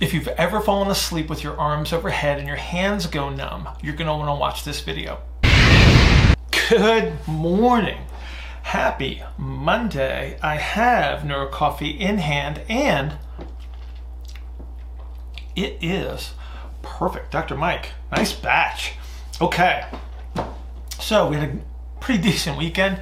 [0.00, 3.96] If you've ever fallen asleep with your arms overhead and your hands go numb, you're
[3.96, 5.20] want to watch this video.
[6.68, 7.98] Good morning.
[8.62, 10.38] Happy Monday.
[10.40, 13.16] I have Neuro Coffee in hand and
[15.56, 16.34] it is
[16.82, 17.32] perfect.
[17.32, 17.56] Dr.
[17.56, 18.92] Mike, nice batch.
[19.40, 19.84] Okay.
[21.00, 21.58] So we had a
[21.98, 23.00] pretty decent weekend.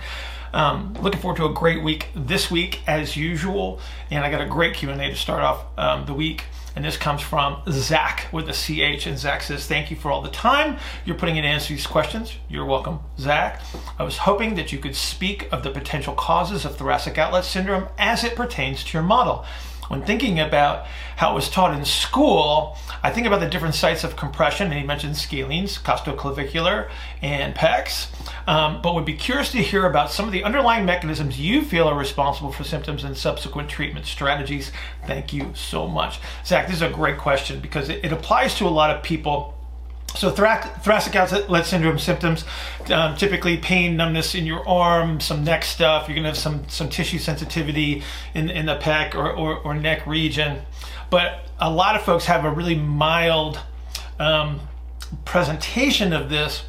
[0.54, 4.46] Um, looking forward to a great week this week as usual, and I got a
[4.46, 6.44] great Q and A to start off um, the week.
[6.76, 9.06] And this comes from Zach with a CH.
[9.06, 10.76] And Zach says, Thank you for all the time
[11.06, 12.36] you're putting in to answer these questions.
[12.50, 13.62] You're welcome, Zach.
[13.98, 17.88] I was hoping that you could speak of the potential causes of thoracic outlet syndrome
[17.96, 19.46] as it pertains to your model
[19.88, 20.86] when thinking about
[21.16, 24.78] how it was taught in school, I think about the different sites of compression, and
[24.78, 26.90] he mentioned scalenes, costoclavicular,
[27.22, 28.08] and pecs,
[28.48, 31.88] um, but would be curious to hear about some of the underlying mechanisms you feel
[31.88, 34.72] are responsible for symptoms and subsequent treatment strategies.
[35.06, 36.20] Thank you so much.
[36.44, 39.55] Zach, this is a great question because it, it applies to a lot of people
[40.16, 42.44] so thoracic outlet syndrome symptoms,
[42.90, 46.08] um, typically pain, numbness in your arm, some neck stuff.
[46.08, 48.02] You're gonna have some some tissue sensitivity
[48.34, 50.62] in in the pec or, or, or neck region.
[51.10, 53.60] But a lot of folks have a really mild
[54.18, 54.60] um,
[55.24, 56.64] presentation of this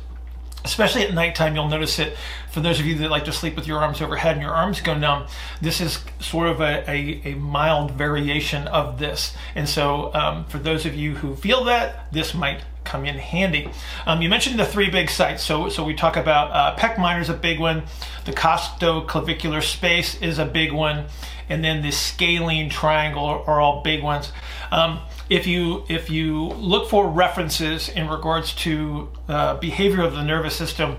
[0.68, 2.18] especially at nighttime you'll notice it
[2.52, 4.81] for those of you that like to sleep with your arms overhead and your arms
[4.81, 5.25] go numb
[5.62, 10.58] this is sort of a, a, a mild variation of this and so um, for
[10.58, 13.70] those of you who feel that this might come in handy.
[14.06, 15.44] Um, you mentioned the three big sites.
[15.44, 17.84] So, so we talk about uh, pec minor is a big one.
[18.26, 21.06] The costoclavicular space is a big one.
[21.50, 24.32] And then the scalene triangle are, are all big ones.
[24.72, 25.00] Um,
[25.30, 30.56] if you if you look for references in regards to uh, behavior of the nervous
[30.56, 30.98] system,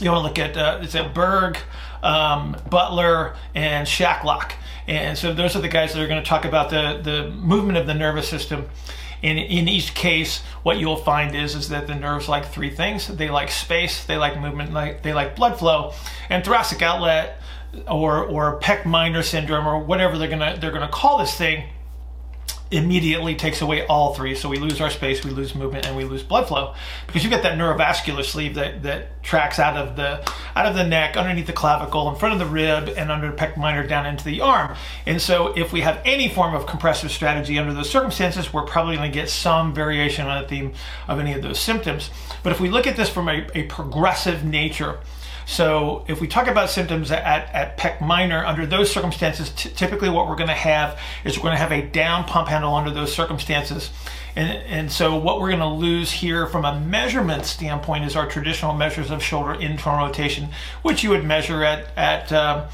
[0.00, 1.58] you want to look at uh, it's at Berg,
[2.02, 4.52] um, Butler, and Shacklock.
[4.86, 7.78] And so those are the guys that are going to talk about the the movement
[7.78, 8.66] of the nervous system.
[9.22, 13.08] And in each case, what you'll find is, is that the nerves like three things.
[13.08, 15.92] They like space, they like movement, like, they like blood flow.
[16.28, 17.40] And thoracic outlet
[17.88, 21.64] or, or pec minor syndrome or whatever they're gonna, they're gonna call this thing
[22.70, 24.34] immediately takes away all three.
[24.34, 26.74] So we lose our space, we lose movement, and we lose blood flow
[27.06, 30.84] because you get that neurovascular sleeve that, that tracks out of the out of the
[30.84, 34.06] neck, underneath the clavicle, in front of the rib, and under the pec minor down
[34.06, 34.74] into the arm.
[35.04, 38.96] And so if we have any form of compressive strategy under those circumstances, we're probably
[38.96, 40.72] going to get some variation on the theme
[41.08, 42.10] of any of those symptoms.
[42.42, 44.98] But if we look at this from a, a progressive nature,
[45.46, 50.28] so if we talk about symptoms at, at pec minor, under those circumstances, typically what
[50.28, 53.14] we're going to have is we're going to have a down pump handle under those
[53.14, 53.90] circumstances.
[54.34, 58.28] And, and so what we're going to lose here from a measurement standpoint is our
[58.28, 60.48] traditional measures of shoulder internal rotation,
[60.82, 62.66] which you would measure at, at uh,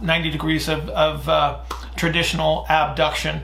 [0.00, 1.60] 90 degrees of, of uh,
[1.94, 3.42] traditional abduction.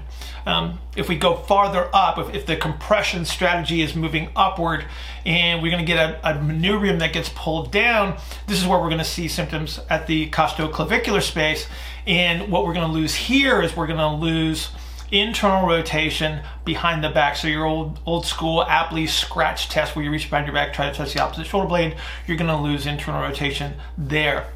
[0.50, 4.84] Um, if we go farther up, if, if, the compression strategy is moving upward
[5.25, 8.19] and we're going to get a, a, manubrium that gets pulled down,
[8.49, 11.69] this is where we're going to see symptoms at the costoclavicular space.
[12.05, 14.71] And what we're going to lose here is we're going to lose
[15.12, 17.37] internal rotation behind the back.
[17.37, 20.91] So your old old school Apley scratch test where you reach behind your back, try
[20.91, 21.97] to touch the opposite shoulder blade,
[22.27, 24.47] you're going to lose internal rotation there.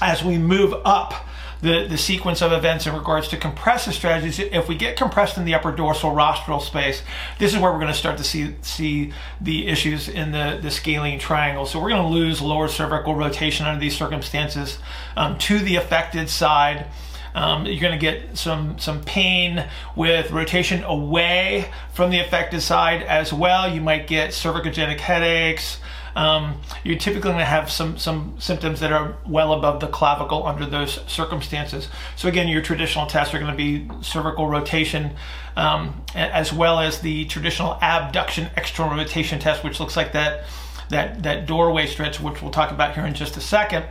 [0.00, 1.14] As we move up,
[1.62, 4.38] the, the sequence of events in regards to compressive strategies.
[4.38, 7.02] If we get compressed in the upper dorsal rostral space,
[7.38, 10.70] this is where we're going to start to see see the issues in the, the
[10.70, 11.64] scalene triangle.
[11.64, 14.78] So we're going to lose lower cervical rotation under these circumstances
[15.16, 16.86] um, to the affected side.
[17.34, 19.64] Um, you're going to get some some pain
[19.96, 23.72] with rotation away from the affected side as well.
[23.72, 25.78] You might get cervicogenic headaches,
[26.14, 30.46] um, you're typically going to have some, some symptoms that are well above the clavicle
[30.46, 31.88] under those circumstances.
[32.16, 35.16] So again, your traditional tests are going to be cervical rotation
[35.56, 40.44] um, as well as the traditional abduction external rotation test, which looks like that,
[40.90, 43.84] that, that doorway stretch, which we'll talk about here in just a second.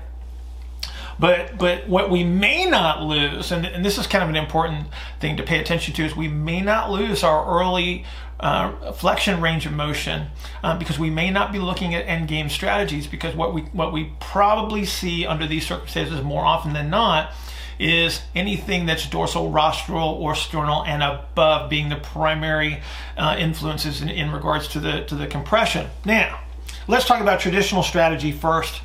[1.19, 4.87] But but what we may not lose, and, and this is kind of an important
[5.19, 8.05] thing to pay attention to, is we may not lose our early
[8.41, 10.27] uh, flexion range of motion
[10.63, 13.93] um, because we may not be looking at end game strategies because what we what
[13.93, 17.31] we probably see under these circumstances more often than not
[17.79, 22.81] is anything that's dorsal rostral or sternal and above being the primary
[23.17, 25.87] uh, influences in, in regards to the to the compression.
[26.03, 26.41] Now,
[26.87, 28.81] let's talk about traditional strategy first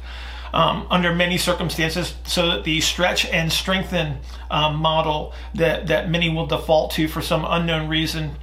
[0.53, 4.19] um, under many circumstances so that the stretch and strengthen
[4.51, 8.37] um, model that, that many will default to for some unknown reason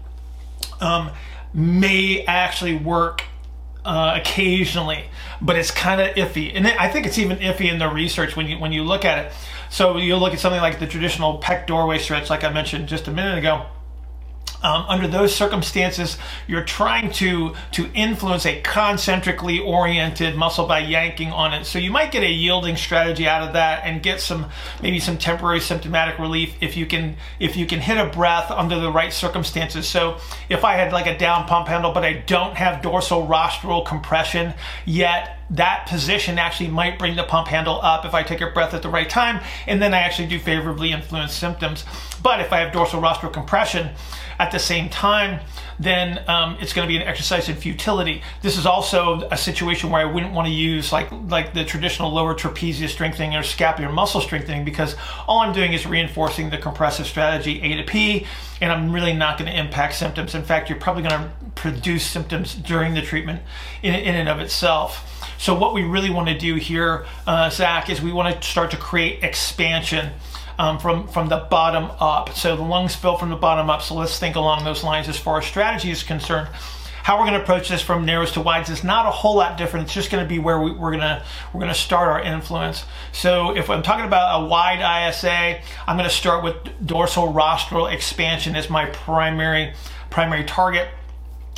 [0.81, 1.11] um,
[1.53, 3.23] may actually work
[3.85, 5.05] uh, occasionally,
[5.41, 6.51] but it's kind of iffy.
[6.55, 9.25] And I think it's even iffy in the research when you when you look at
[9.25, 9.33] it.
[9.69, 13.07] So you look at something like the traditional pec doorway stretch, like I mentioned just
[13.07, 13.65] a minute ago.
[14.63, 16.17] Um, under those circumstances,
[16.47, 21.65] you're trying to to influence a concentrically oriented muscle by yanking on it.
[21.65, 24.49] So you might get a yielding strategy out of that and get some
[24.81, 28.79] maybe some temporary symptomatic relief if you can if you can hit a breath under
[28.79, 29.87] the right circumstances.
[29.87, 30.17] So
[30.49, 34.53] if I had like a down pump handle, but I don't have dorsal rostral compression
[34.85, 38.73] yet, that position actually might bring the pump handle up if I take a breath
[38.73, 41.85] at the right time, and then I actually do favorably influence symptoms.
[42.21, 43.89] But if I have dorsal rostral compression
[44.39, 45.41] at the same time,
[45.79, 48.21] then um, it's going to be an exercise in futility.
[48.41, 52.11] This is also a situation where I wouldn't want to use like like the traditional
[52.11, 54.95] lower trapezius strengthening or scapular muscle strengthening because
[55.27, 58.25] all I'm doing is reinforcing the compressive strategy A to P,
[58.63, 60.33] and I'm really not going to impact symptoms.
[60.33, 63.41] In fact, you're probably going to produce symptoms during the treatment
[63.81, 65.27] in, in and of itself.
[65.37, 68.71] So what we really want to do here, uh, Zach, is we want to start
[68.71, 70.13] to create expansion
[70.57, 72.35] um, from, from the bottom up.
[72.35, 73.81] So the lungs fill from the bottom up.
[73.81, 76.47] So let's think along those lines as far as strategy is concerned.
[77.03, 79.57] How we're going to approach this from narrows to wides is not a whole lot
[79.57, 79.87] different.
[79.87, 81.21] It's just going to be where we, are going to
[81.51, 82.85] we're going to start our influence.
[83.11, 86.55] So if I'm talking about a wide ISA, I'm going to start with
[86.85, 89.73] dorsal rostral expansion as my primary
[90.09, 90.87] primary target.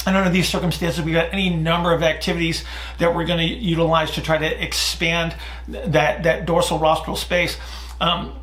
[0.08, 2.64] And under these circumstances, we've got any number of activities
[2.98, 5.36] that we're going to utilize to try to expand
[5.68, 7.58] that, that dorsal rostral space.
[8.02, 8.36] Um,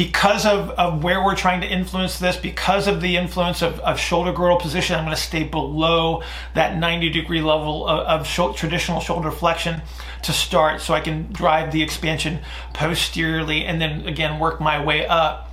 [0.00, 3.98] because of, of where we're trying to influence this, because of the influence of, of
[4.00, 6.22] shoulder girdle position, I'm going to stay below
[6.54, 9.82] that 90 degree level of, of sh traditional shoulder flexion
[10.22, 12.38] to start so I can drive the expansion
[12.72, 15.49] posteriorly and then again work my way up.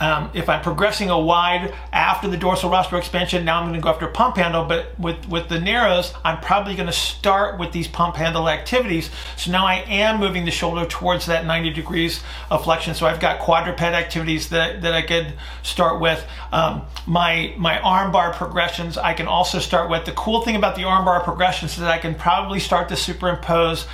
[0.00, 3.80] Um, if I'm progressing a wide after the dorsal rostral expansion, now I'm going to
[3.80, 4.64] go after pump handle.
[4.64, 9.10] But with, with the narrows, I'm probably going to start with these pump handle activities.
[9.36, 12.94] So now I am moving the shoulder towards that 90 degrees of flexion.
[12.94, 16.24] So I've got quadruped activities that, that I could start with.
[16.52, 20.04] Um, my, my arm bar progressions, I can also start with.
[20.04, 22.96] The cool thing about the arm bar progressions is that I can probably start to
[22.96, 23.86] superimpose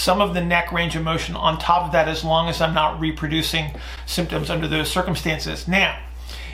[0.00, 2.74] some of the neck range of motion on top of that as long as I'm
[2.74, 3.72] not reproducing
[4.06, 5.68] symptoms under those circumstances.
[5.68, 5.98] Now,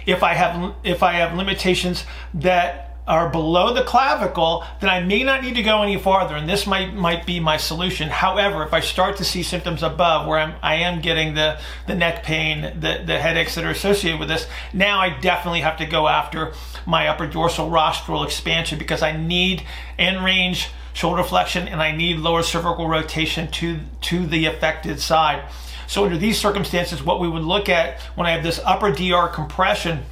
[0.05, 2.05] if I have if I have limitations
[2.35, 6.49] that are below the clavicle, then I may not need to go any farther, and
[6.49, 8.09] this might might be my solution.
[8.09, 11.95] However, if I start to see symptoms above where I'm I am getting the the
[11.95, 15.87] neck pain, the the headaches that are associated with this, now I definitely have to
[15.87, 16.53] go after
[16.85, 19.63] my upper dorsal rostral expansion because I need
[19.99, 25.45] end range shoulder flexion and I need lower cervical rotation to, to the affected side.
[25.87, 29.29] So under these circumstances, what we would look at when I have this upper DR
[29.29, 30.05] compression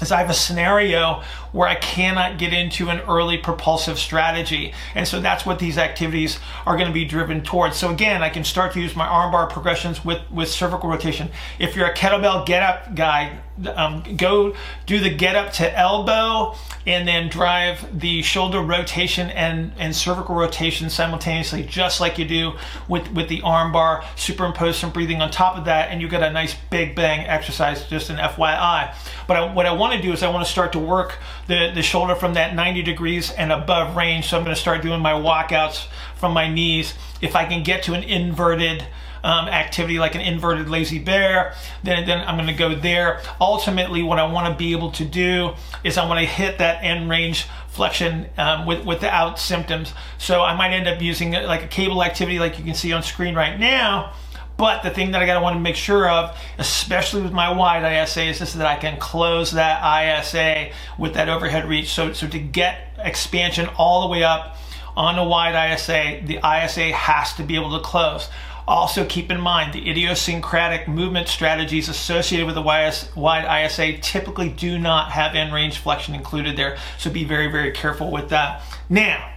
[0.00, 4.72] is I have a scenario where I cannot get into an early propulsive strategy.
[4.94, 7.76] And so that's what these activities are going to be driven towards.
[7.76, 11.30] So again, I can start to use my armbar progressions with, with cervical rotation.
[11.58, 13.40] If you're a kettlebell get up guy,
[13.74, 14.54] um, go
[14.86, 16.54] do the get up to elbow
[16.86, 22.52] and then drive the shoulder rotation and, and cervical rotation simultaneously, just like you do
[22.88, 24.04] with, with the arm bar.
[24.16, 27.84] Superimpose some breathing on top of that, and you get a nice big bang exercise,
[27.88, 28.94] just an FYI.
[29.28, 31.70] But I, what I want to do is I want to start to work the,
[31.74, 34.28] the shoulder from that 90 degrees and above range.
[34.28, 36.94] So I'm going to start doing my walkouts from my knees.
[37.20, 38.86] If I can get to an inverted
[39.24, 43.20] um, activity like an inverted lazy bear, then, then I'm to go there.
[43.40, 45.54] Ultimately, what I want to be able to do
[45.84, 49.94] is I want to hit that end range flexion um, with, without symptoms.
[50.18, 53.02] So I might end up using like a cable activity like you can see on
[53.02, 54.12] screen right now.
[54.58, 57.82] But the thing that I gotta want to make sure of, especially with my wide
[57.82, 61.88] ISA, is this that I can close that ISA with that overhead reach.
[61.88, 64.58] So, so to get expansion all the way up
[64.96, 68.28] on a wide ISA, the ISA has to be able to close.
[68.66, 74.78] Also keep in mind the idiosyncratic movement strategies associated with the wide ISA typically do
[74.78, 76.78] not have end range flexion included there.
[76.98, 78.62] So be very, very careful with that.
[78.88, 79.32] Now,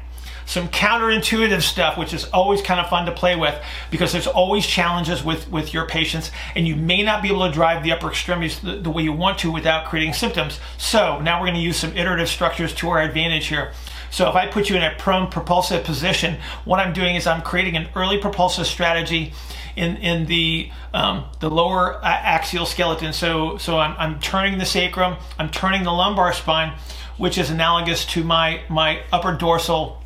[0.46, 4.65] some counterintuitive stuff, which is always kind of fun to play with because there's always
[4.65, 8.10] challenges with, with your patients and you may not be able to drive the upper
[8.10, 10.60] extremities the, the way you want to without creating symptoms.
[10.77, 13.72] So now we're going to use some iterative structures to our advantage here.
[14.15, 17.41] So if I put you in a prone propulsive position, what I'm doing is I'm
[17.41, 19.34] creating an early propulsive strategy
[19.75, 23.12] in in the um, the lower axial skeleton.
[23.12, 26.77] So so I'm, I'm turning the sacrum, I'm turning the lumbar spine,
[27.17, 30.01] which is analogous to my my upper dorsal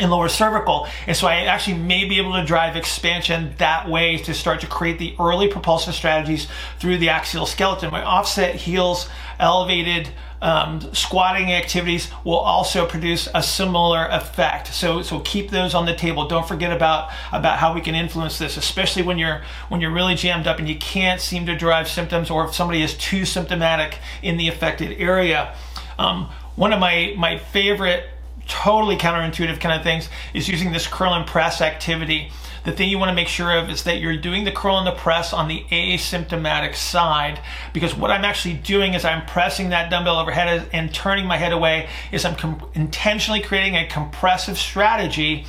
[0.00, 0.88] and lower cervical.
[1.06, 4.66] And so I actually may be able to drive expansion that way to start to
[4.66, 6.48] create the early propulsive strategies
[6.80, 7.92] through the axial skeleton.
[7.92, 10.10] My offset heels elevated
[10.42, 14.68] um, squatting activities will also produce a similar effect.
[14.74, 16.28] So, so keep those on the table.
[16.28, 20.14] Don't forget about, about how we can influence this, especially when you're, when you're really
[20.14, 23.98] jammed up and you can't seem to derive symptoms or if somebody is too symptomatic
[24.22, 25.54] in the affected area.
[25.98, 28.04] Um, one of my my favorite
[28.46, 32.30] totally counterintuitive kind of things is using this curl and press activity.
[32.66, 34.84] The thing you want to make sure of is that you're doing the curl and
[34.84, 37.38] the press on the asymptomatic side
[37.72, 41.52] because what I'm actually doing is I'm pressing that dumbbell overhead and turning my head
[41.52, 45.46] away is I'm intentionally creating a compressive strategy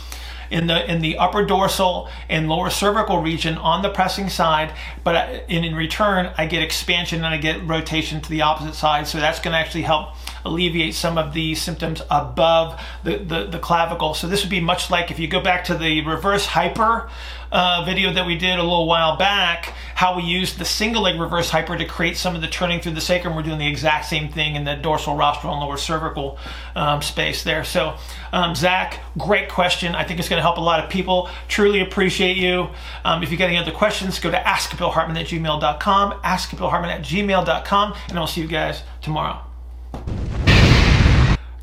[0.52, 4.72] in the in the upper dorsal and lower cervical region on the pressing side,
[5.04, 9.08] but in return I get expansion and I get rotation to the opposite side.
[9.08, 10.10] So that's going to actually help
[10.48, 14.14] alleviate some of the symptoms above the, the, the, clavicle.
[14.14, 17.10] So this would be much like if you go back to the reverse hyper
[17.52, 21.20] uh, video that we did a little while back, how we used the single leg
[21.20, 23.36] reverse hyper to create some of the turning through the sacrum.
[23.36, 26.38] We're doing the exact same thing in the dorsal rostral and lower cervical
[26.76, 27.64] um, space there.
[27.64, 27.96] So
[28.32, 29.96] um, Zach, great question.
[29.96, 31.30] I think it's going to help a lot of people.
[31.48, 32.70] Truly appreciate you.
[33.04, 37.94] Um, if you got any other questions, go to askbillhartman at gmail.com, askbillhartman at gmail.com,
[38.10, 39.42] and I'll see you guys tomorrow.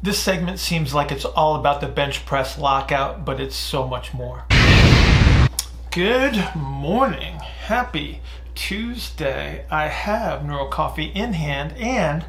[0.04, 4.12] This segment seems like it's all about the bench press lockout, but it's so much
[4.12, 4.44] more.
[5.90, 7.36] Good morning.
[7.38, 8.20] Happy
[8.54, 9.64] Tuesday.
[9.70, 12.26] I have Neural Coffee in hand and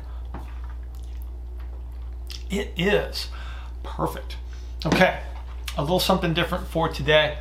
[2.50, 3.28] it is
[3.84, 4.38] perfect.
[4.86, 5.20] Okay,
[5.78, 7.40] a little something different for today.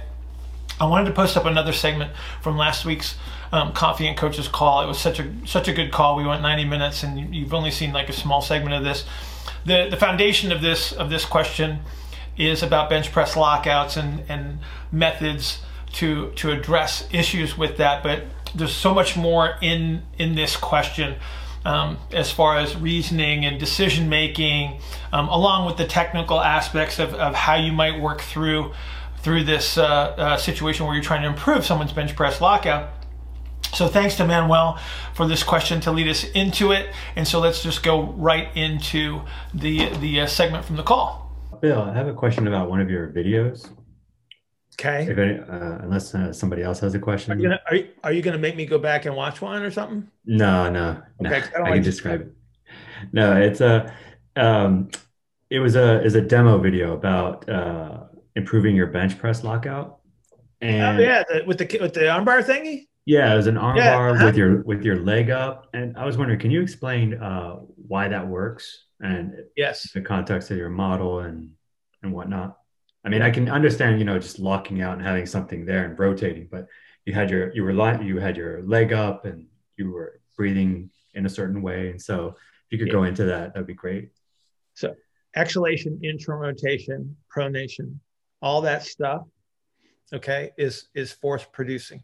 [0.80, 2.10] I wanted to post up another segment
[2.42, 3.14] from last week's
[3.52, 4.82] um, coffee and coaches call.
[4.82, 6.16] It was such a such a good call.
[6.16, 9.04] We went 90 minutes, and you've only seen like a small segment of this
[9.64, 11.80] the the foundation of this of this question
[12.36, 14.58] is about bench press lockouts and and
[14.90, 15.60] methods
[15.92, 18.02] to to address issues with that.
[18.02, 18.24] But
[18.54, 21.16] there's so much more in in this question.
[21.66, 24.80] Um, as far as reasoning and decision making,
[25.14, 28.74] um, along with the technical aspects of, of how you might work through
[29.24, 32.90] through this uh, uh, situation where you're trying to improve someone's bench press lockout.
[33.74, 34.78] So thanks to Manuel
[35.14, 36.94] for this question to lead us into it.
[37.16, 41.32] And so let's just go right into the, the uh, segment from the call.
[41.60, 43.70] Bill, I have a question about one of your videos.
[44.74, 45.10] Okay.
[45.10, 47.32] If any, uh, unless uh, somebody else has a question.
[47.32, 49.62] Are you, gonna, are, you, are you gonna make me go back and watch one
[49.62, 50.08] or something?
[50.24, 51.00] No, no.
[51.24, 51.42] Okay.
[51.56, 52.32] No, I, I can describe it.
[53.12, 53.94] No, it's a,
[54.36, 54.90] um,
[55.50, 58.04] it was a, is a demo video about uh,
[58.36, 60.00] improving your bench press lockout.
[60.32, 62.86] Oh, and oh yeah, the, with the with the armbar thingy.
[63.06, 64.24] Yeah, it was an armbar yeah.
[64.24, 68.08] With your with your leg up, and I was wondering, can you explain uh, why
[68.08, 71.50] that works and yes, the context of your model and
[72.02, 72.58] and whatnot?
[73.04, 75.98] I mean, I can understand, you know, just locking out and having something there and
[75.98, 76.66] rotating, but
[77.04, 80.90] you had your you were lying, you had your leg up and you were breathing
[81.12, 82.36] in a certain way, and so if
[82.70, 82.92] you could yeah.
[82.92, 84.12] go into that, that'd be great.
[84.72, 84.94] So,
[85.36, 87.98] exhalation, internal rotation, pronation,
[88.40, 89.24] all that stuff,
[90.14, 92.02] okay, is is force producing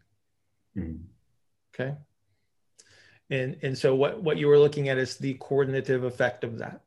[0.77, 0.99] Mm.
[1.73, 1.95] Okay.
[3.29, 6.81] And, and so what, what you were looking at is the coordinative effect of that.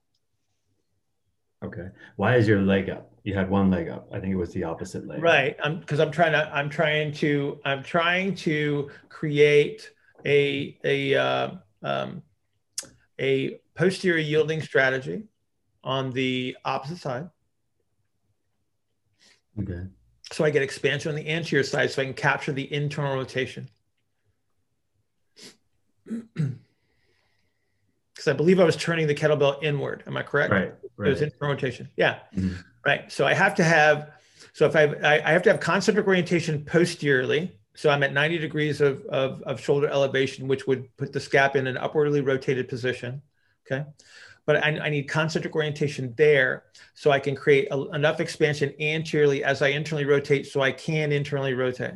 [1.64, 1.88] Okay.
[2.16, 3.10] Why is your leg up?
[3.22, 4.08] You had one leg up.
[4.12, 5.22] I think it was the opposite leg.
[5.22, 5.56] Right.
[5.64, 9.90] I'm because I'm trying to I'm trying to I'm trying to create
[10.26, 11.50] a a uh,
[11.82, 12.22] um,
[13.18, 15.24] a posterior yielding strategy
[15.82, 17.30] on the opposite side.
[19.60, 19.86] Okay.
[20.32, 23.68] So I get expansion on the anterior side so I can capture the internal rotation.
[28.14, 30.04] Because I believe I was turning the kettlebell inward.
[30.06, 30.52] Am I correct?
[30.52, 30.72] Right.
[30.96, 31.08] right.
[31.08, 31.88] It was in rotation.
[31.96, 32.20] Yeah.
[32.36, 32.60] Mm-hmm.
[32.86, 33.10] Right.
[33.10, 34.12] So I have to have,
[34.52, 37.58] so if I, I have to have concentric orientation posteriorly.
[37.74, 41.56] So I'm at 90 degrees of, of, of shoulder elevation, which would put the scap
[41.56, 43.20] in an upwardly rotated position.
[43.66, 43.84] Okay
[44.46, 49.42] but I, I, need concentric orientation there so I can create a, enough expansion anteriorly
[49.42, 51.94] as I internally rotate so I can internally rotate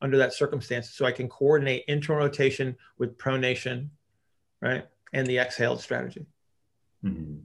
[0.00, 0.90] under that circumstance.
[0.90, 3.88] So I can coordinate internal rotation with pronation,
[4.60, 4.86] right?
[5.12, 6.26] And the exhaled strategy.
[7.04, 7.36] Mm-hmm.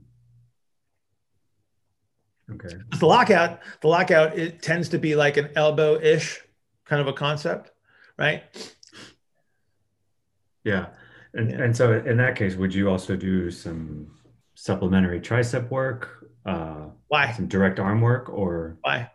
[2.54, 2.76] Okay.
[2.98, 6.40] The lockout, the lockout, it tends to be like an elbow-ish
[6.86, 7.70] kind of a concept,
[8.16, 8.42] right?
[10.64, 10.86] Yeah.
[11.34, 11.62] And, yeah.
[11.62, 14.16] and so in that case, would you also do some
[14.54, 16.26] supplementary tricep work?
[16.46, 17.32] Uh, Why?
[17.32, 18.78] Some direct arm work or?
[18.82, 19.10] Why?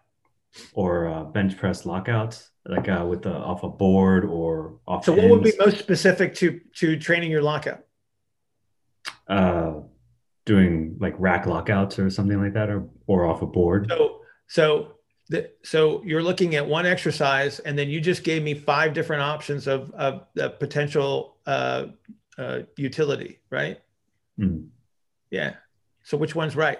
[0.74, 2.52] Or uh, bench press lockouts?
[2.66, 5.06] like uh, with the off a board or off.
[5.06, 7.84] So, what would be most specific to to training your lockout?
[9.28, 9.74] Uh,
[10.46, 13.88] doing like rack lockouts or something like that, or or off a board.
[13.90, 14.93] So, so
[15.30, 19.22] the, so you're looking at one exercise, and then you just gave me five different
[19.22, 21.88] options of of the potential uh,
[22.38, 23.80] uh, utility, right?
[24.40, 24.68] Mm.
[25.32, 25.56] Yeah.
[26.04, 26.80] So, which one's right?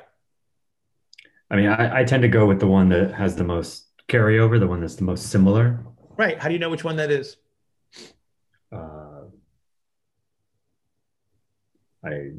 [1.50, 4.60] I mean, I, I tend to go with the one that has the most carryover,
[4.60, 5.80] the one that's the most similar.
[6.18, 6.38] Right.
[6.38, 7.38] How do you know which one that is?
[8.72, 9.22] Uh,
[12.04, 12.32] I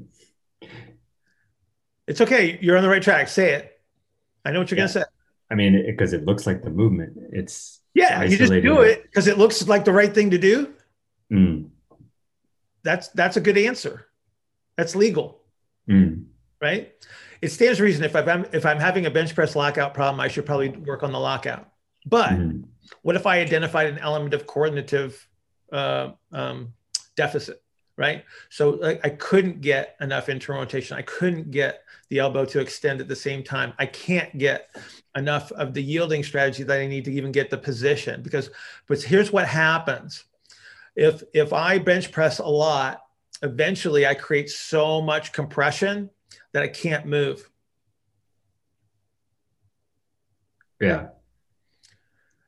[2.07, 2.59] It's okay.
[2.61, 3.29] You're on the right track.
[3.29, 3.81] Say it.
[4.45, 4.83] I know what you're Yeah.
[4.83, 5.05] going to say.
[5.55, 7.17] I mean, because it, looks like the movement.
[7.31, 10.75] It's Yeah, you just do it because it looks like the right thing to do.
[11.33, 11.69] Mm,
[12.83, 14.09] That's that's a good answer.
[14.77, 15.43] That's legal,
[15.89, 16.25] mm,
[16.61, 16.93] right?
[17.41, 20.27] It stands to reason if I'm if I'm having a bench press lockout problem, I
[20.27, 21.69] should probably work on the lockout.
[22.05, 22.65] But mm,
[23.03, 25.25] what if I identified an element of coordinative
[25.71, 26.73] uh, um,
[27.15, 27.63] deficit,
[27.97, 28.25] right?
[28.51, 30.97] So like, I couldn't get enough internal rotation.
[30.97, 33.73] I couldn't get the elbow to extend at the same time.
[33.79, 34.75] I can't get
[35.17, 38.51] enough of the yielding strategy that I need to even get the position because,
[38.89, 40.25] but here's what happens.
[40.97, 43.03] If, if I bench press a lot,
[43.43, 46.11] eventually I create so much compression
[46.53, 47.49] that I can't move.
[50.81, 51.09] yeah.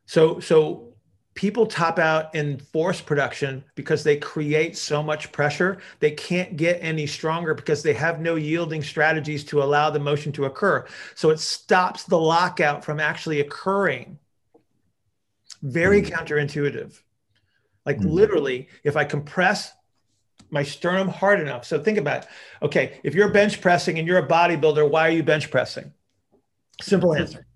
[0.06, 0.95] So, so
[1.36, 5.78] people top out in force production because they create so much pressure.
[6.00, 10.32] They can't get any stronger because they have no yielding strategies to allow the motion
[10.32, 10.86] to occur.
[11.14, 14.18] So it stops the lockout from actually occurring.
[15.62, 16.10] Very Mm.
[16.10, 17.00] counterintuitive.
[17.84, 18.10] Like Mm.
[18.10, 19.72] literally, if I compress
[20.50, 21.64] my sternum hard enough.
[21.64, 22.28] So think about it.
[22.62, 25.92] Okay, if you're bench pressing and you're a bodybuilder, why are you bench pressing?
[26.80, 27.46] Simple answer.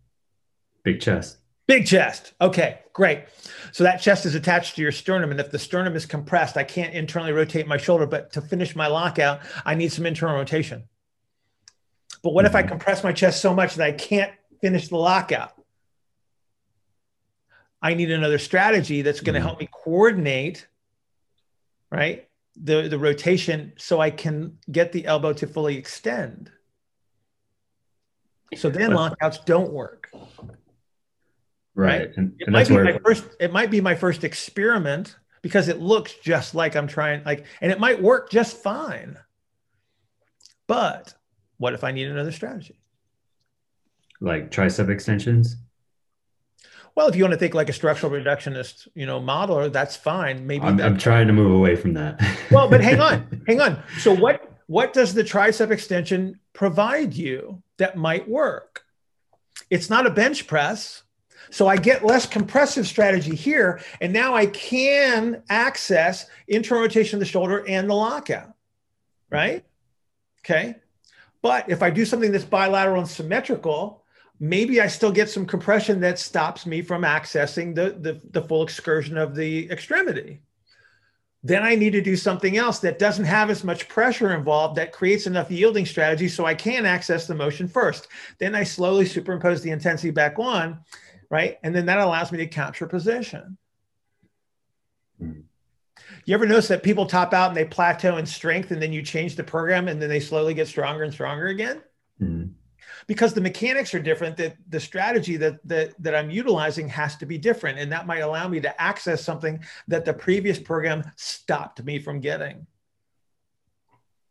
[0.83, 1.39] Big chest.
[1.67, 2.33] Big chest.
[2.41, 3.25] Okay, great.
[3.73, 5.30] So that chest is attached to your sternum.
[5.30, 8.04] And if the sternum is compressed, I can't internally rotate my shoulder.
[8.04, 10.85] But to finish my lockout, I need some internal rotation.
[12.23, 12.69] But what if I Mhm.
[12.69, 15.54] compress my chest so much that I can't finish the lockout?
[17.80, 19.45] I need another strategy that's going to Mhm.
[19.45, 20.69] help me coordinate,
[21.90, 22.28] right?
[22.62, 26.52] The, the rotation so I can get the elbow to fully extend.
[28.57, 30.00] So then lockouts don't work.
[31.81, 32.01] Right.
[32.01, 32.17] Right.
[32.17, 33.25] And, It and might that's be my first.
[33.41, 37.25] It might be my first experiment because it looks just like I'm trying.
[37.25, 39.19] Like, and it might work just fine.
[40.67, 41.15] But
[41.59, 42.81] what if I need another strategy?
[44.21, 45.57] like tricep extensions.
[46.95, 50.47] Well, if you want to think like a structural reductionist, you know, modeler, that's fine.
[50.47, 50.64] Maybe.
[50.64, 52.21] I'm, I'm trying to move away from that.
[52.51, 53.83] well, but hang on, hang on.
[53.99, 58.85] So what what does the tricep extension provide you that might work?
[59.71, 61.03] It's not a bench press.
[61.50, 67.20] So I get less compressive strategy here, and now I can access internal rotation of
[67.20, 68.55] the shoulder and the lockout,
[69.31, 69.64] right?
[70.40, 70.76] Okay.
[71.42, 74.05] But if I do something that's bilateral and symmetrical,
[74.38, 78.62] maybe I still get some compression that stops me from accessing the, the, the full
[78.62, 80.40] excursion of the extremity
[81.42, 84.92] then I need to do something else that doesn't have as much pressure involved that
[84.92, 88.09] creates enough yielding strategy so I can access the motion first.
[88.38, 90.81] Then I slowly superimpose the intensity back on,
[91.31, 91.59] right?
[91.62, 93.57] And then that allows me to capture position.
[95.19, 95.40] Hmm.
[96.25, 99.03] You ever notice that people top out and they plateau in strength and then you
[99.03, 101.83] change the program and then they slowly get stronger and stronger again?
[102.21, 102.53] Mm,
[103.07, 107.27] because the mechanics are different that the strategy that, that that i'm utilizing has to
[107.27, 111.83] be different and that might allow me to access something that the previous program stopped
[111.83, 112.66] me from getting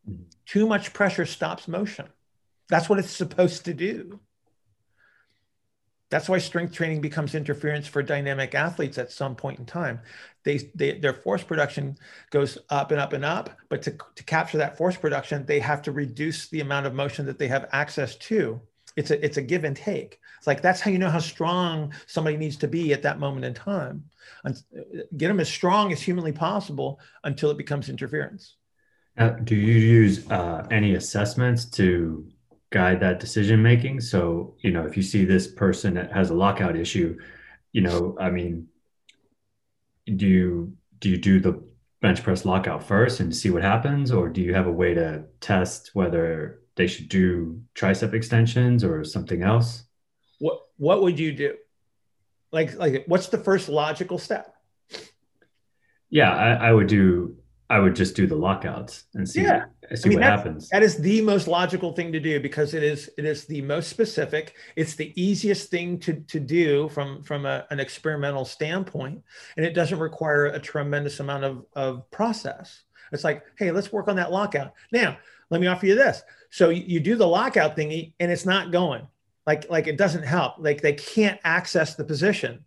[0.07, 0.25] Mhm.
[0.45, 2.07] too much pressure stops motion
[2.67, 4.19] that's what it's supposed to do
[6.09, 9.99] that's why strength training becomes interference for dynamic athletes at some point in time.
[10.43, 11.97] They, they their force production
[12.31, 15.81] goes up and up and up but to, to capture that force production they have
[15.83, 18.59] to reduce the amount of motion that they have access to.
[18.95, 20.19] It's a it's a give and take.
[20.37, 23.45] It's like that's how you know how strong somebody needs to be at that moment
[23.45, 24.05] in time.
[24.43, 24.61] And
[25.17, 28.55] get them as strong as humanly possible until it becomes interference.
[29.17, 32.25] Now, do you use uh, any assessments to
[32.71, 34.01] guide that decision making?
[34.01, 37.17] So, you know, if you see this person that has a lockout issue,
[37.71, 38.67] you know, I mean,
[40.05, 41.63] do you do you do the
[42.01, 45.25] bench press lockout first and see what happens, or do you have a way to
[45.41, 49.83] test whether they should do tricep extensions or something else?
[50.39, 51.55] what what would you do
[52.51, 54.55] like like what's the first logical step
[56.09, 57.37] Yeah, I, I would do.
[57.71, 59.65] I would just do the lockouts and see Yeah.
[59.93, 60.69] see I mean, what happens.
[60.69, 63.89] that is the most logical thing to do because it is it is the most
[63.89, 64.55] specific.
[64.75, 69.21] It's the easiest thing to to do from from a, an experimental standpoint
[69.55, 72.83] and it doesn't require a tremendous amount of of process.
[73.11, 74.73] It's like hey let's work on that lockout.
[74.91, 75.17] Now
[75.51, 76.23] let me offer you this.
[76.49, 79.07] So you, you do the lockout thingy and it's not going.
[79.45, 80.55] Like like it doesn't help.
[80.57, 82.65] Like they can't access the position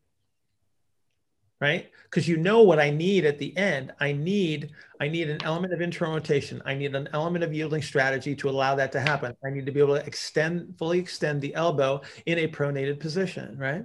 [1.63, 1.93] right?
[2.11, 3.93] Because you know what i need at the end.
[4.01, 6.61] I need i need an element of internal rotation.
[6.67, 9.35] I need an element of yielding strategy to allow that to happen.
[9.47, 13.57] I need to be able to extend fully extend the elbow in a pronated position
[13.57, 13.85] right?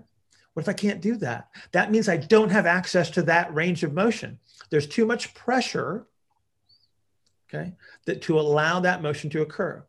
[0.54, 1.50] What if i can't do that?
[1.72, 4.40] That means i don't have access to that range of motion.
[4.72, 6.08] There's too much pressure
[7.48, 7.74] okay
[8.06, 9.86] that to allow that motion to occur.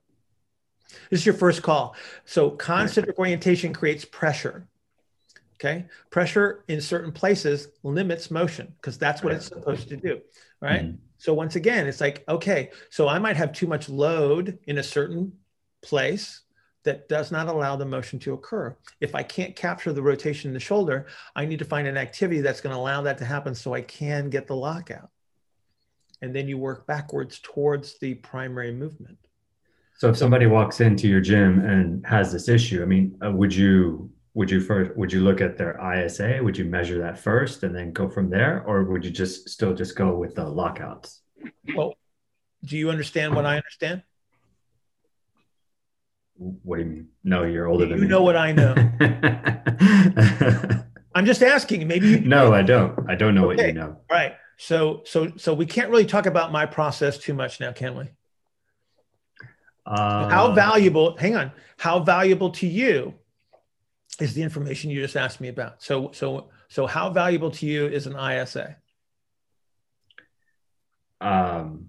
[1.11, 1.97] This is your first call.
[2.27, 4.68] So concentric orientation creates pressure.
[5.61, 5.87] Okay.
[6.11, 10.21] Pressure in certain places limits motion because that's what it's supposed to do.
[10.61, 10.83] Right.
[10.83, 10.97] Mm-hmm.
[11.19, 14.83] So once again, it's like, okay, so I might have too much load in a
[14.83, 15.33] certain
[15.83, 16.43] place
[16.85, 18.77] that does not allow the motion to occur.
[19.01, 22.41] If I can't capture the rotation in the shoulder, I need to find an activity
[22.41, 25.11] that's going to allow that to happen so I can get the lockout.
[26.23, 29.19] And then you work backwards towards the primary movement.
[29.97, 33.53] So if somebody walks into your gym and has this issue, I mean, uh, would
[33.55, 36.39] you would you first would you look at their ISA?
[36.41, 39.75] Would you measure that first and then go from there, or would you just still
[39.75, 41.23] just go with the lockouts?
[41.75, 41.95] Well,
[42.65, 44.05] do you understand what I understand?
[46.37, 47.09] What do you mean?
[47.25, 48.07] No, you're older you than me.
[48.07, 48.77] You know what I know.
[51.17, 51.89] I'm just asking.
[51.89, 52.21] Maybe you.
[52.21, 53.11] No, I don't.
[53.11, 53.57] I don't know okay.
[53.57, 53.97] what you know.
[54.09, 54.37] Right.
[54.57, 58.05] So, so, so we can't really talk about my process too much now, can we?
[59.85, 61.17] Uh, how valuable?
[61.17, 61.51] Hang on.
[61.77, 63.15] How valuable to you
[64.21, 65.83] is the information you just asked me about?
[65.83, 68.77] So, so, so, how valuable to you is an ISA?
[71.21, 71.89] Um,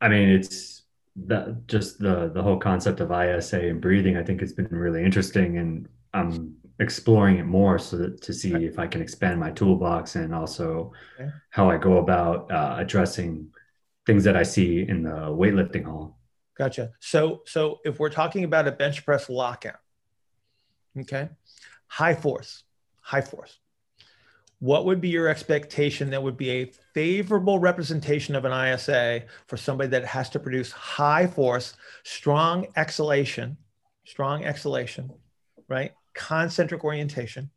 [0.00, 0.82] I mean, it's
[1.16, 4.16] that just the the whole concept of ISA and breathing.
[4.16, 8.52] I think it's been really interesting, and I'm exploring it more so that to see
[8.54, 11.30] if I can expand my toolbox and also okay.
[11.50, 13.48] how I go about uh, addressing
[14.06, 16.18] things that I see in the weightlifting hall.
[16.58, 16.90] Gotcha.
[17.00, 19.78] So, so if we're talking about a bench press lockout,
[21.00, 21.28] okay,
[21.86, 22.64] high force,
[23.00, 23.58] high force,
[24.62, 29.56] what would be your expectation that would be a favorable representation of an ISA for
[29.56, 31.74] somebody that has to produce high force,
[32.04, 33.56] strong exhalation,
[34.04, 35.10] strong exhalation,
[35.66, 35.92] right?
[36.14, 37.50] Concentric orientation,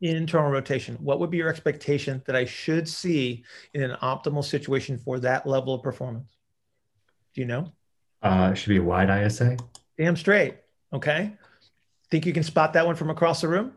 [0.00, 0.94] internal rotation.
[1.00, 5.48] What would be your expectation that I should see in an optimal situation for that
[5.48, 6.36] level of performance?
[7.34, 7.72] Do you know?
[8.22, 9.56] Uh, it should be a wide ISA.
[9.98, 10.58] Damn straight.
[10.92, 11.32] Okay.
[12.14, 13.72] Think you can spot that one from across the room?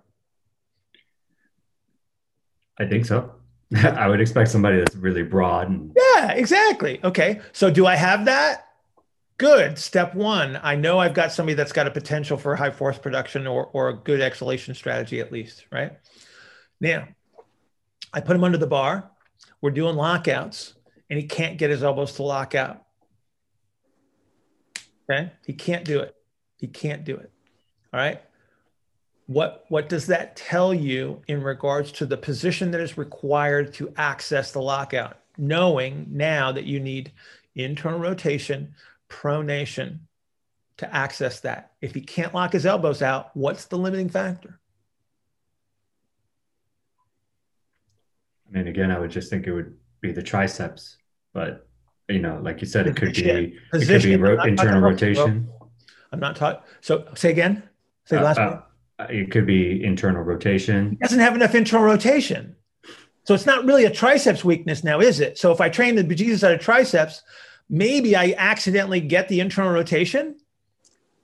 [2.80, 3.32] I think so.
[3.76, 5.72] I would expect somebody that's really broad.
[5.72, 7.04] And- yeah, exactly.
[7.04, 7.42] Okay.
[7.52, 8.68] So do I have that?
[9.40, 9.80] Good.
[9.80, 13.48] Step one, I know I've got somebody that's got a potential for high force production
[13.48, 15.94] or, or a good exhalation strategy at least, right?
[16.80, 17.08] Now,
[18.14, 19.10] I put him under the bar.
[19.64, 20.76] We're doing lockouts,
[21.10, 22.84] and he can't get his elbows to lock out.
[25.10, 25.32] Okay.
[25.48, 26.14] He can't do it.
[26.58, 27.32] He can't do it.
[27.94, 28.22] All right.
[29.28, 33.94] What, what does that tell you in regards to the position that is required to
[33.98, 35.20] access the lockout?
[35.38, 37.12] Knowing now that you need
[37.54, 38.74] internal rotation,
[39.10, 40.00] pronation
[40.78, 41.72] to access that.
[41.82, 44.60] If he can't lock his elbows out, what's the limiting factor?
[48.48, 50.98] I mean, again, I would just think it would be the triceps,
[51.34, 51.68] but
[52.08, 53.96] you know, like you said, it could be Position.
[53.96, 55.50] it could be ro- internal rotation.
[56.14, 57.64] I'm not taught So say again.
[58.06, 58.62] Say uh, last uh,
[59.00, 60.92] It could be internal rotation.
[60.92, 62.56] He doesn't have enough internal rotation.
[63.26, 65.38] So it's not really a triceps weakness now, is it?
[65.38, 67.22] So if I train the bejesus out of triceps,
[67.70, 70.38] maybe I accidentally get the internal rotation,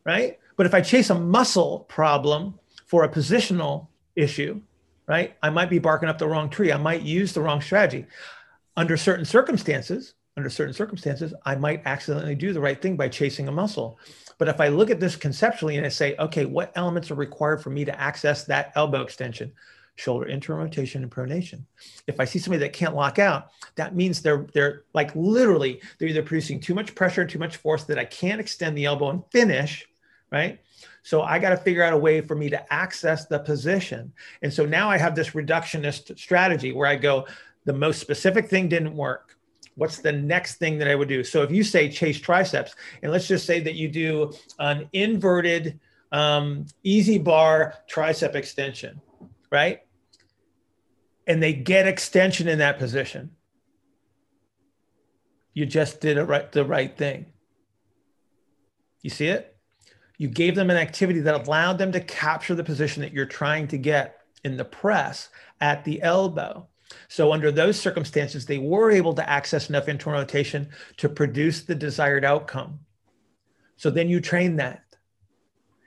[0.05, 0.37] right?
[0.57, 4.61] But if I chase a muscle problem for a positional issue,
[5.07, 6.71] right, I might be barking up the wrong tree.
[6.71, 8.05] I might use the wrong strategy.
[8.75, 13.47] Under certain circumstances, under certain circumstances, I might accidentally do the right thing by chasing
[13.47, 13.97] a muscle.
[14.37, 17.61] But if I look at this conceptually and I say, okay, what elements are required
[17.61, 19.53] for me to access that elbow extension?
[19.95, 21.63] shoulder internal rotation and pronation.
[22.07, 26.07] If I see somebody that can't lock out, that means they're they're like literally they're
[26.07, 29.23] either producing too much pressure too much force that I can't extend the elbow and
[29.31, 29.87] finish,
[30.31, 30.59] right?
[31.03, 34.13] So I got to figure out a way for me to access the position.
[34.41, 37.27] And so now I have this reductionist strategy where I go,
[37.65, 39.37] the most specific thing didn't work.
[39.75, 41.23] What's the next thing that I would do?
[41.23, 45.79] So if you say chase triceps, and let's just say that you do an inverted
[46.11, 49.01] um, EZ bar tricep extension,
[49.51, 49.81] right?
[51.25, 53.31] And they get extension in that position.
[55.53, 57.27] You just did it right, the right thing.
[59.01, 59.55] You see it?
[60.17, 63.67] You gave them an activity that allowed them to capture the position that you're trying
[63.69, 66.67] to get in the press at the elbow.
[67.07, 71.75] So, under those circumstances, they were able to access enough internal rotation to produce the
[71.75, 72.79] desired outcome.
[73.77, 74.83] So, then you train that.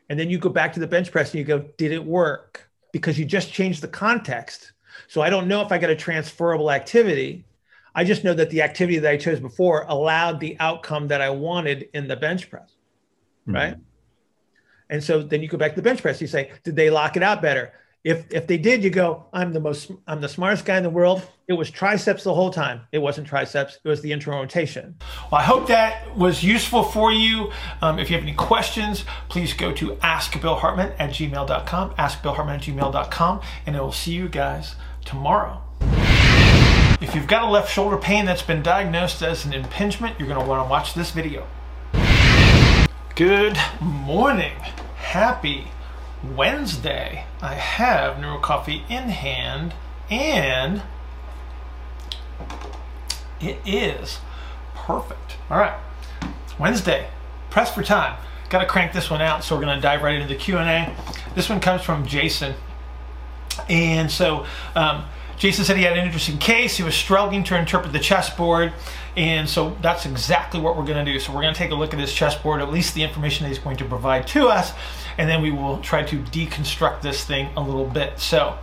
[0.09, 2.67] And then you go back to the bench press and you go, Did it work?
[2.97, 4.73] because you just changed the context.
[5.09, 7.45] So I don't know if I got a transferable activity.
[7.95, 11.29] I just know that the activity that I chose before allowed the outcome that I
[11.29, 12.75] wanted in the bench press.
[13.43, 13.55] Mm-hmm.
[13.55, 13.77] Right.
[14.89, 16.23] And so then you go back to the bench press.
[16.23, 17.73] You say, did they lock it out better?
[18.07, 20.91] If if they did, you go, I'm the most I'm the smartest guy in the
[20.91, 21.29] world.
[21.49, 22.83] It was triceps the whole time.
[22.93, 23.81] It wasn't triceps.
[23.83, 24.95] It was the internal rotation.
[25.33, 27.51] Well, I hope that was useful for you.
[27.83, 33.41] Um, if you have any questions, please go to askbillhartman at gmail.com, askbillhartman at gmail.com,
[33.67, 35.61] and I will see you guys tomorrow.
[37.01, 40.41] If you've got a left shoulder pain that's been diagnosed as an impingement, you're going
[40.41, 41.45] to want to watch this video.
[43.17, 44.55] Good morning.
[44.95, 45.67] Happy
[46.25, 47.25] Wednesday.
[47.41, 49.75] I have Neuro Coffee in hand
[50.11, 50.83] and
[53.41, 54.19] it is
[54.75, 55.37] perfect.
[55.51, 55.79] All right.
[56.59, 57.09] Wednesday.
[57.51, 58.19] Press for time.
[58.49, 60.95] Got to crank this one out, so we're going to dive right into the Q&A.
[61.35, 62.55] This one comes from Jason.
[63.69, 65.05] And so um,
[65.37, 66.77] Jason said he had an interesting case.
[66.77, 68.73] He was struggling to interpret the chessboard.
[69.17, 71.19] And so that's exactly what we're going to do.
[71.19, 73.49] So we're going to take a look at this chessboard, at least the information that
[73.49, 74.73] he's going to provide to us,
[75.17, 78.19] and then we will try to deconstruct this thing a little bit.
[78.19, 78.59] So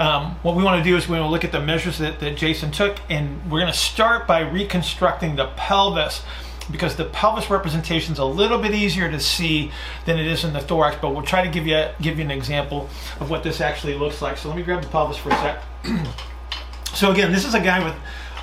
[0.00, 2.18] um, what we want to do is we want to look at the measures that,
[2.18, 6.22] that Jason took, and we're going to start by reconstructing the pelvis
[6.70, 9.72] because the pelvis representation is a little bit easier to see
[10.06, 12.30] than it is in the thorax, but we'll try to give you, give you an
[12.30, 12.88] example
[13.20, 14.36] of what this actually looks like.
[14.36, 15.62] So let me grab the pelvis for a sec.
[16.94, 17.94] so again, this is a guy with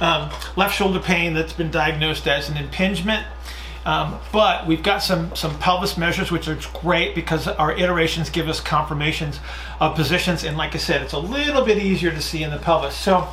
[0.01, 3.25] um, left shoulder pain that's been diagnosed as an impingement.
[3.85, 8.49] Um, but we've got some, some pelvis measures, which are great because our iterations give
[8.49, 9.39] us confirmations
[9.79, 10.43] of positions.
[10.43, 12.95] And like I said, it's a little bit easier to see in the pelvis.
[12.95, 13.27] So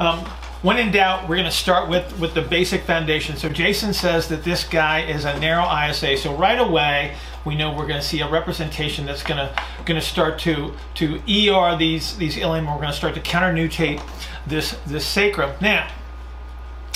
[0.00, 0.26] um,
[0.62, 3.36] when in doubt, we're going to start with, with the basic foundation.
[3.36, 6.16] So Jason says that this guy is a narrow ISA.
[6.16, 10.00] So right away, we know we're going to see a representation that's going to going
[10.00, 12.66] to start to to ER these these ilium.
[12.66, 14.00] We're going to start to counternutate
[14.46, 15.50] this this sacrum.
[15.60, 15.90] Now,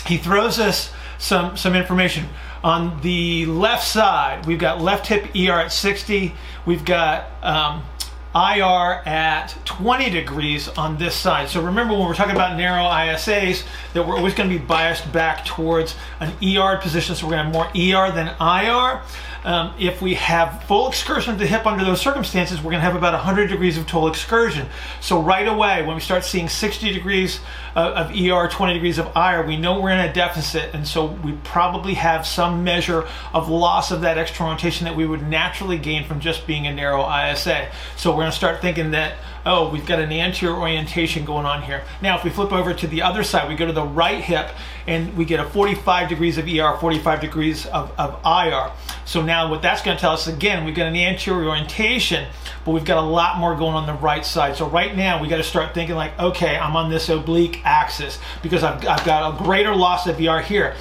[0.07, 2.29] he throws us some some information
[2.63, 4.47] on the left side.
[4.47, 6.35] We've got left hip ER at 60.
[6.65, 7.83] We've got um,
[8.37, 11.49] IR at 20 degrees on this side.
[11.49, 15.11] So remember when we're talking about narrow ISAs that we're always going to be biased
[15.11, 17.15] back towards an ER position.
[17.15, 19.01] So we're going to have more ER than IR.
[19.47, 22.85] Um, if we have full excursion of the hip under those circumstances, we're going to
[22.85, 24.67] have about 100 degrees of total excursion.
[25.01, 27.39] So right away, when we start seeing 60 degrees
[27.77, 30.75] of, of ER, 20 degrees of IR, we know we're in a deficit.
[30.75, 35.07] And so we probably have some measure of loss of that external rotation that we
[35.07, 37.69] would naturally gain from just being a narrow ISA.
[37.97, 39.15] So we're going to start thinking that
[39.47, 41.85] oh, we've got an anterior orientation going on here.
[42.03, 44.51] Now, if we flip over to the other side, we go to the right hip
[44.89, 48.73] and we get a 45 degrees of ER, 45 degrees of, of IR.
[49.05, 52.27] So now what that's going to tell us, again, we've got an anterior orientation,
[52.65, 54.57] but we've got a lot more going on the right side.
[54.57, 58.19] So right now we got to start thinking like, okay, I'm on this oblique axis
[58.43, 60.75] because I've, I've got a greater loss of ER here.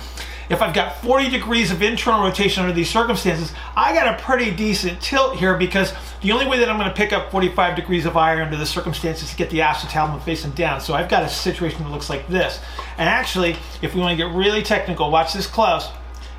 [0.48, 4.52] If I've got 40 degrees of internal rotation under these circumstances, I got a pretty
[4.52, 5.92] decent tilt here because
[6.26, 8.66] the only way that I'm going to pick up 45 degrees of IR under the
[8.66, 10.82] circumstances is to get the acetabulum facing down.
[10.82, 12.60] So I've got a situation that looks like this.
[12.98, 15.88] And actually, if we want to get really technical, watch this close,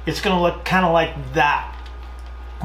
[0.05, 1.73] it's going to look kind of like that.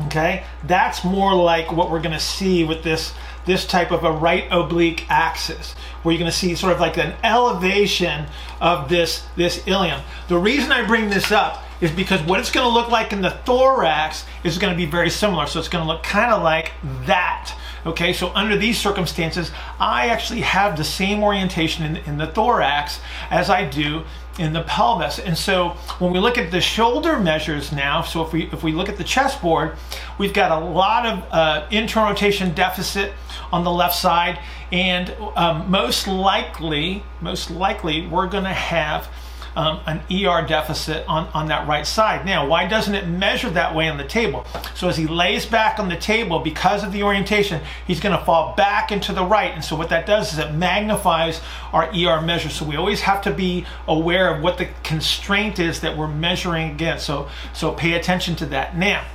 [0.07, 3.13] Okay, that's more like what we're going to see with this
[3.45, 6.97] this type of a right oblique axis, where you're going to see sort of like
[6.97, 8.25] an elevation
[8.62, 10.01] of this this ilium.
[10.27, 13.22] The reason I bring this up is because what it's going to look like in
[13.22, 15.48] the thorax is going to be very similar.
[15.48, 16.72] So it's going to look kind of like
[17.06, 17.58] that.
[17.84, 23.00] Okay, so under these circumstances, I actually have the same orientation in, in the thorax
[23.32, 24.04] as I do
[24.38, 25.20] in the pelvis.
[25.20, 28.72] And so when we look at the shoulder measures now, so if we if we
[28.72, 29.78] look at the chessboard,
[30.20, 33.13] we've got a lot of uh, internal rotation deficit
[33.52, 34.39] on the left side,
[34.72, 39.10] and um, most likely, most likely, we're going to have
[39.56, 42.26] um, an ER deficit on, on that right side.
[42.26, 44.46] Now, why doesn't it measure that way on the table?
[44.76, 48.24] So as he lays back on the table, because of the orientation, he's going to
[48.24, 49.54] fall back into the right.
[49.54, 51.42] And so what that does is it magnifies
[51.74, 52.50] our ER measure.
[52.50, 56.72] So we always have to be aware of what the constraint is that we're measuring
[56.72, 57.06] against.
[57.06, 58.78] So, so pay attention to that.
[58.78, 59.06] Now,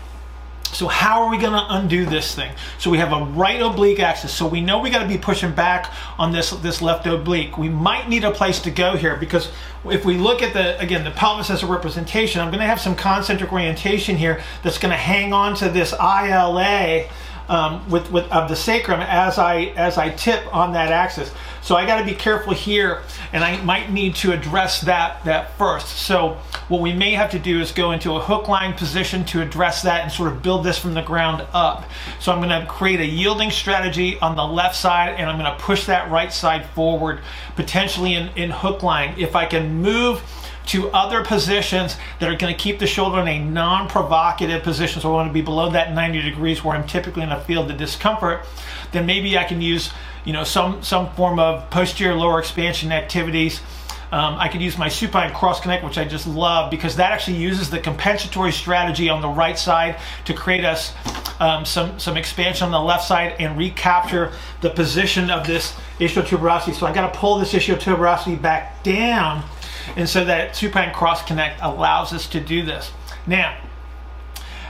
[0.74, 2.52] so how are we going to undo this thing?
[2.79, 4.33] So we have a right oblique axis.
[4.33, 7.57] So we know we got to be pushing back on this, this left oblique.
[7.57, 9.50] We might need a place to go here because
[9.85, 12.81] if we look at the, again, the pelvis as a representation, I'm going to have
[12.81, 17.09] some concentric orientation here that's going to hang on to this ILA
[17.48, 21.30] um, with, with of the sacrum as I as I tip on that axis.
[21.62, 25.56] So I got to be careful here, and I might need to address that that
[25.59, 25.88] first.
[25.88, 29.82] So what we may have to do is go into a hooklying position to address
[29.82, 31.88] that and sort of build this from the ground up.
[32.20, 35.50] So I'm going to create a yielding strategy on the left side, and I'm going
[35.50, 37.20] to push that right side forward,
[37.56, 39.18] potentially in, in hooklying.
[39.18, 40.20] If I can move
[40.66, 45.00] to other positions that are going to keep the shoulder in a non-provocative position.
[45.00, 47.70] So I want to be below that 90 degrees where I'm typically in a field
[47.70, 48.44] of discomfort.
[48.92, 49.92] Then maybe I can use,
[50.24, 53.61] you know, some some form of posterior lower expansion activities.
[54.12, 57.38] Um, I could use my supine cross connect, which I just love because that actually
[57.38, 60.94] uses the compensatory strategy on the right side to create us
[61.40, 66.22] um, some, some expansion on the left side and recapture the position of this ischial
[66.22, 66.74] tuberosity.
[66.74, 69.44] So I got to pull this ischial tuberosity back down
[69.94, 72.90] and so that supine cross connect allows us to do this.
[73.27, 73.57] Now,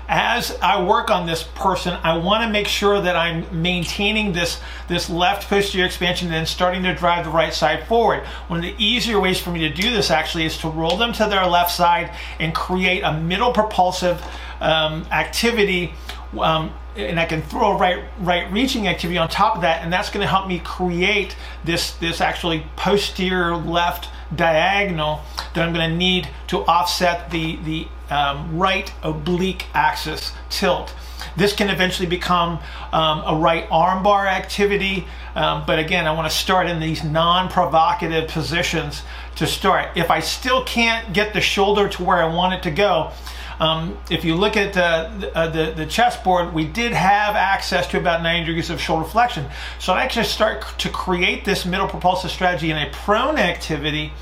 [0.09, 4.61] as I work on this person, I want to make sure that I'm maintaining this,
[4.89, 8.25] this left posterior expansion and then starting to drive the right side forward.
[8.47, 11.13] One of the easier ways for me to do this actually is to roll them
[11.15, 14.23] to their left side and create a middle propulsive
[14.61, 15.93] um, activity
[16.39, 19.93] um, and I can throw a right right reaching activity on top of that, and
[19.93, 25.21] that's going to help me create this this actually posterior left diagonal
[25.55, 30.95] that I'm going to need to offset the the um, right oblique axis tilt.
[31.37, 32.61] This can eventually become
[32.93, 38.29] um, a right armbar activity, um, but again, I want to start in these non-provocative
[38.31, 39.03] positions
[39.37, 39.97] to start.
[39.97, 43.13] If I still can't get the shoulder to where I want it to go,
[43.59, 47.87] um, if you look at uh, the, uh, the, the chessboard, we did have access
[47.89, 49.47] to about 90 degrees of shoulder flexion.
[49.79, 54.13] So I actually start to create this middle propulsive strategy in a prone activity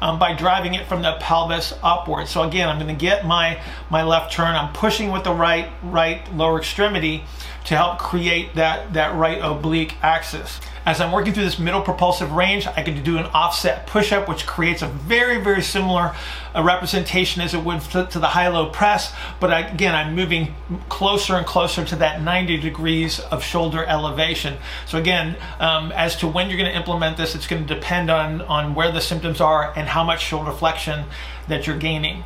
[0.00, 2.30] um, by driving it from the pelvis upwards.
[2.30, 4.54] So again, I'm going to get my, my left turn.
[4.54, 7.24] I'm pushing with the right, right lower extremity
[7.64, 10.60] to help create that, that right oblique axis.
[10.86, 14.46] As I'm working through this middle propulsive range, I can do an offset push-up, which
[14.46, 16.14] creates a very, very similar
[16.54, 19.14] uh, representation as it would to, to the high-low press.
[19.40, 20.54] But I, again, I'm moving
[20.90, 24.58] closer and closer to that 90 degrees of shoulder elevation.
[24.84, 28.10] So again, um, as to when you're going to implement this, it's going to depend
[28.10, 31.06] on, on where the symptoms are and how much shoulder flexion
[31.48, 32.24] that you're gaining.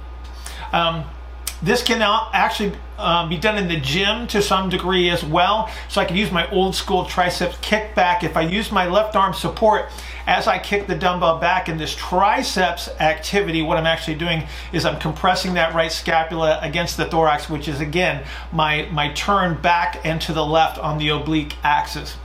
[0.72, 1.05] Um,
[1.62, 5.71] this can actually um, be done in the gym to some degree as well.
[5.88, 8.23] So I can use my old school triceps kickback.
[8.23, 9.87] If I use my left arm support
[10.27, 14.85] as I kick the dumbbell back in this triceps activity, what I'm actually doing is
[14.85, 20.01] I'm compressing that right scapula against the thorax, which is again, my, my turn back
[20.05, 22.16] and to the left on the oblique axis.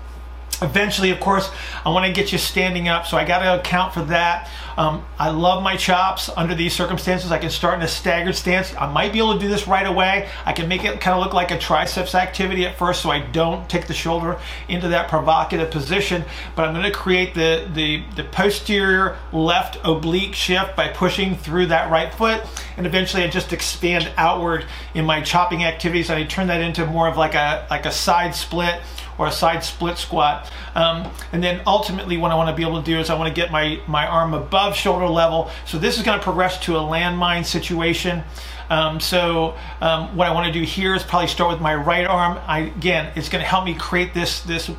[0.62, 1.50] Eventually, of course,
[1.86, 4.50] I want to get you standing up, so I got to account for that.
[4.78, 7.32] Um, I love my chops under these circumstances.
[7.32, 8.74] I can start in a staggered stance.
[8.76, 10.30] I might be able to do this right away.
[10.46, 13.20] I can make it kind of look like a triceps activity at first so I
[13.20, 16.24] don't take the shoulder into that provocative position,
[16.56, 21.68] but I'm going to create the, the, the posterior left oblique shift by pushing through
[21.68, 22.42] that right foot,
[22.78, 26.10] and eventually I just expand outward in my chopping activities.
[26.10, 28.82] I turn that into more of like a, like a side split
[29.18, 30.52] or a side split squat.
[30.76, 33.34] Um, and then ultimately what I want to be able to do is I want
[33.34, 35.50] to get my, my arm above shoulder level.
[35.66, 38.24] So this is going to progress to a landmine situation.
[38.70, 42.08] Um, so um, what I want to do here is probably start with my right
[42.08, 42.40] arm.
[42.48, 44.72] I, again, it's going to help me create this, this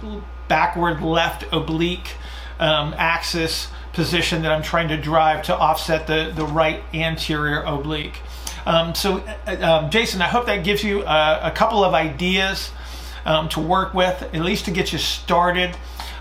[0.48, 2.12] backward left oblique
[2.58, 8.18] um, axis position that I'm trying to drive to offset the, the right anterior oblique.
[8.66, 12.70] Um, so, uh, um, Jason, I hope that gives you a, a couple of ideas
[13.24, 15.76] um, to work with, at least to get you started.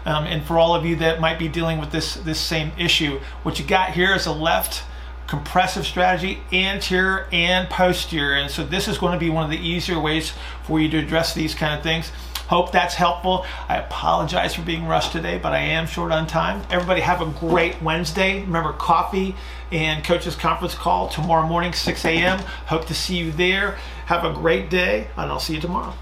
[0.06, 3.20] Um, and for all of you that might be dealing with this, this same issue,
[3.44, 4.84] what you got here is a left
[5.28, 8.36] compressive strategy, anterior and posterior.
[8.36, 10.98] And so this is going to be one of the easier ways for you to
[10.98, 12.12] address these kind of things.
[12.48, 13.46] Hope that's helpful.
[13.70, 16.62] I apologize for being rushed today, but I am short on time.
[16.70, 18.42] Everybody have a great Wednesday.
[18.42, 19.36] Remember coffee
[19.72, 22.40] and coaches conference call tomorrow morning, 6 a.m.
[22.68, 23.78] Hope to see you there.
[24.08, 25.96] Have a great day, and I'll see you tomorrow.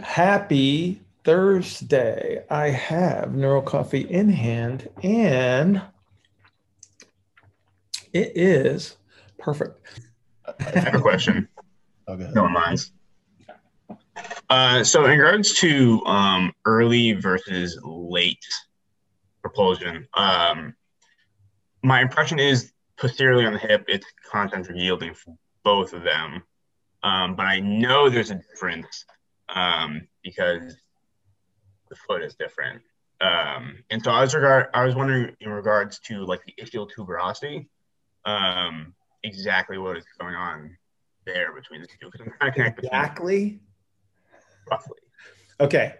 [0.00, 2.44] Happy Thursday.
[2.50, 5.80] I have Neuro Coffee in hand and
[8.12, 8.96] it is
[9.38, 10.02] perfect.
[10.60, 11.48] I have a question.
[12.06, 12.30] Okay.
[12.34, 12.92] No one minds.
[14.50, 18.44] Uh, so, in regards to um, early versus late
[19.40, 20.74] propulsion, um,
[21.82, 26.42] my impression is posteriorly on the hip, it's concentric yielding for both of them.
[27.02, 29.06] Um, but I know there's a difference
[29.48, 30.76] um, because
[31.88, 32.82] the foot is different.
[33.20, 36.88] Um, and so I was regard I was wondering in regards to like the ischial
[36.90, 37.66] tuberosity,
[38.24, 40.76] um, exactly what is going on
[41.24, 43.60] there between the two because I'm trying to connect exactly
[44.70, 44.98] roughly.
[45.60, 45.94] Okay,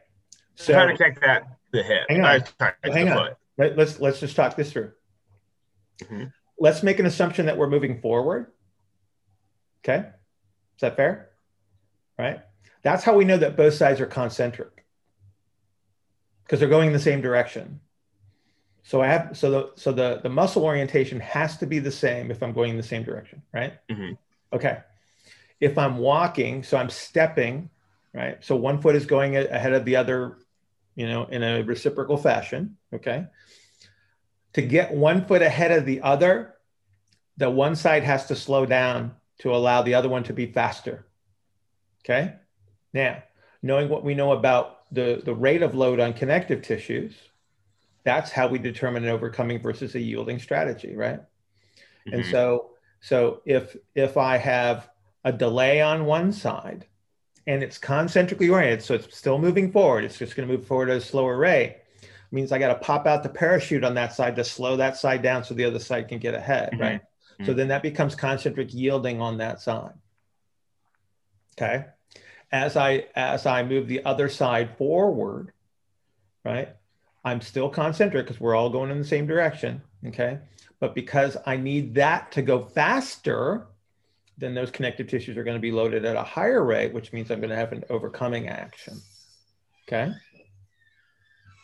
[0.57, 2.07] so I'm trying to connect that the hip.
[2.09, 2.43] Hang on,
[2.85, 3.31] hang on.
[3.57, 4.93] Let, us let's just talk this through.
[6.03, 6.25] Mm-hmm.
[6.59, 8.53] Let's make an assumption that we're moving forward.
[9.85, 10.09] Okay.
[10.09, 11.31] Is that fair?
[12.19, 12.41] Right?
[12.85, 14.85] That's how we know that both sides are concentric
[16.45, 17.81] because they're going in the same direction.
[18.83, 22.31] So I have so the so the the muscle orientation has to be the same
[22.31, 23.73] if I'm going in the same direction, right?
[23.91, 24.19] Mhm.
[24.53, 24.83] Okay.
[25.59, 27.71] If I'm walking, so I'm stepping,
[28.13, 28.45] right?
[28.45, 30.37] So one foot is going ahead of the other,
[30.95, 33.27] you know, in a reciprocal fashion, okay?
[34.53, 36.55] To get one foot ahead of the other,
[37.39, 41.07] the one side has to slow down to allow the other one to be faster.
[42.05, 42.35] Okay?
[42.95, 43.25] Now,
[43.63, 47.15] knowing what we know about the, the rate of load on connective tissues,
[48.05, 51.21] that's how we determine an overcoming versus a yielding strategy, right?
[52.13, 52.31] And Mhm.
[52.31, 52.71] so
[53.01, 54.91] so if if I have
[55.25, 56.87] a delay on one side
[57.47, 60.91] and it's concentrically oriented, so it's still moving forward, it's just going to move forward
[60.91, 61.79] at a slower rate,
[62.33, 65.23] means I got to pop out the parachute on that side to slow that side
[65.23, 66.81] down so the other side can get ahead, Mhm.
[66.81, 67.01] right?
[67.43, 67.59] So Mhm.
[67.59, 69.95] then that becomes concentric yielding on that side.
[71.57, 71.94] Okay.
[72.55, 75.51] As I as I move the other side forward,
[76.45, 76.69] right?
[77.25, 79.83] I'm still concentric because we're all going in the same direction.
[80.07, 80.39] Okay.
[80.79, 83.67] But because I need that to go faster,
[84.39, 87.33] then those connective tissues are going to be loaded at a higher rate, which means
[87.33, 89.01] I'm going to have an overcoming action.
[89.89, 90.13] Okay.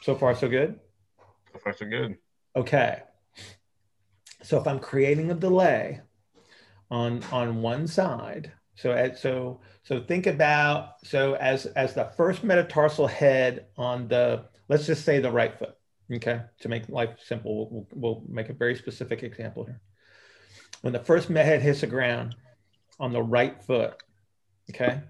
[0.03, 0.81] So far, so good.
[1.53, 2.17] So far, so good.
[2.57, 3.03] Okay.
[4.43, 6.01] So if I'm creating a delay
[6.91, 13.07] on on one side, so so so think about so as as the first metatarsal
[13.07, 15.77] head on the let's just say the right foot.
[16.13, 19.81] Okay, to make life simple, we'll, we'll make a very specific example here.
[20.81, 22.35] When the first head hits the ground
[22.99, 24.03] on the right foot,
[24.71, 25.03] okay,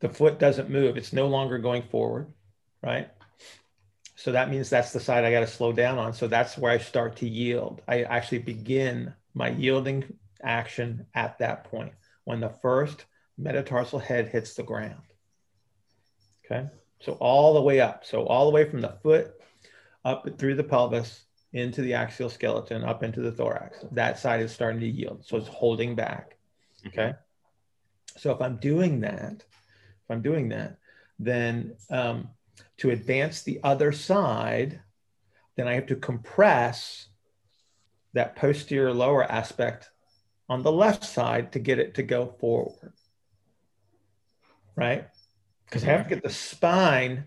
[0.00, 2.32] the foot doesn't move; it's no longer going forward,
[2.82, 3.10] right?
[4.14, 6.14] So that means that's the side I got to slow down on.
[6.14, 7.82] So that's where I start to yield.
[7.86, 10.04] I actually begin my yielding
[10.42, 11.92] action at that point
[12.24, 13.04] when the first
[13.38, 15.02] metatarsal head hits the ground.
[16.44, 16.68] Okay.
[17.00, 18.04] So all the way up.
[18.04, 19.34] So all the way from the foot
[20.04, 23.78] up through the pelvis into the axial skeleton, up into the thorax.
[23.92, 25.24] That side is starting to yield.
[25.24, 26.36] So it's holding back.
[26.86, 27.14] Okay.
[28.16, 30.78] So if I'm doing that, if I'm doing that,
[31.18, 32.28] then um,
[32.78, 34.80] to advance the other side,
[35.56, 37.08] then I have to compress
[38.12, 39.90] that posterior lower aspect
[40.48, 42.92] on the left side to get it to go forward.
[44.76, 45.08] Right?
[45.64, 47.24] Because I have to get the spine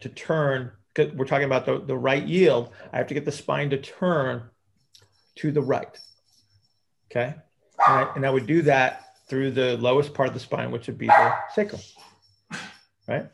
[0.00, 2.70] to turn, we're talking about the, the right yield.
[2.92, 4.42] I have to get the spine to turn
[5.36, 5.98] to the right.
[7.10, 7.34] Okay.
[7.86, 10.86] And I, and I would do that through the lowest part of the spine, which
[10.86, 11.80] would be the sacrum.
[13.08, 13.30] Right?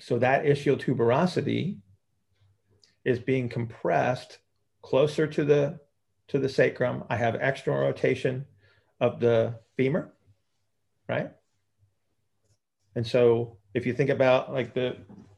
[0.00, 1.78] So that ischial tuberosity
[3.04, 4.38] is being compressed
[4.82, 5.78] closer to the
[6.30, 7.04] to the sacrum.
[7.10, 8.46] I have external rotation
[9.00, 10.12] of the femur,
[11.08, 11.30] right?
[12.94, 14.96] And so if you think about like the,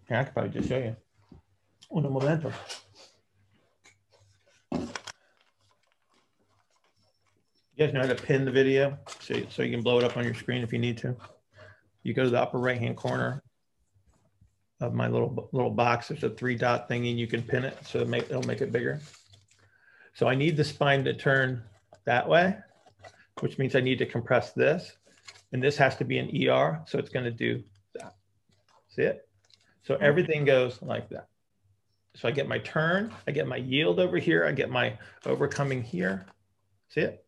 [0.08, 0.96] here, I could probably just show you.
[1.94, 2.52] Uno momento.
[4.70, 4.88] You
[7.78, 10.24] guys know how to pin the video so, so you can blow it up on
[10.24, 11.16] your screen if you need to.
[12.02, 13.42] You go to the upper right hand corner
[14.80, 16.08] of my little little box.
[16.08, 18.60] There's a three dot thing and you can pin it so it make, it'll make
[18.60, 19.00] it bigger.
[20.14, 21.62] So I need the spine to turn
[22.04, 22.56] that way,
[23.40, 24.96] which means I need to compress this.
[25.52, 27.62] And this has to be an ER, so it's going to do
[27.94, 28.14] that.
[28.88, 29.28] See it?
[29.82, 31.28] So everything goes like that.
[32.14, 35.82] So I get my turn, I get my yield over here, I get my overcoming
[35.82, 36.26] here.
[36.90, 37.24] See it?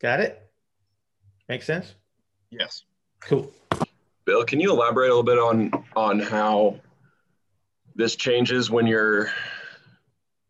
[0.00, 0.40] Got it?
[1.48, 1.94] Make sense?
[2.50, 2.84] Yes.
[3.20, 3.52] Cool.
[4.24, 6.80] Bill, can you elaborate a little bit on on how
[7.96, 9.30] this changes when you're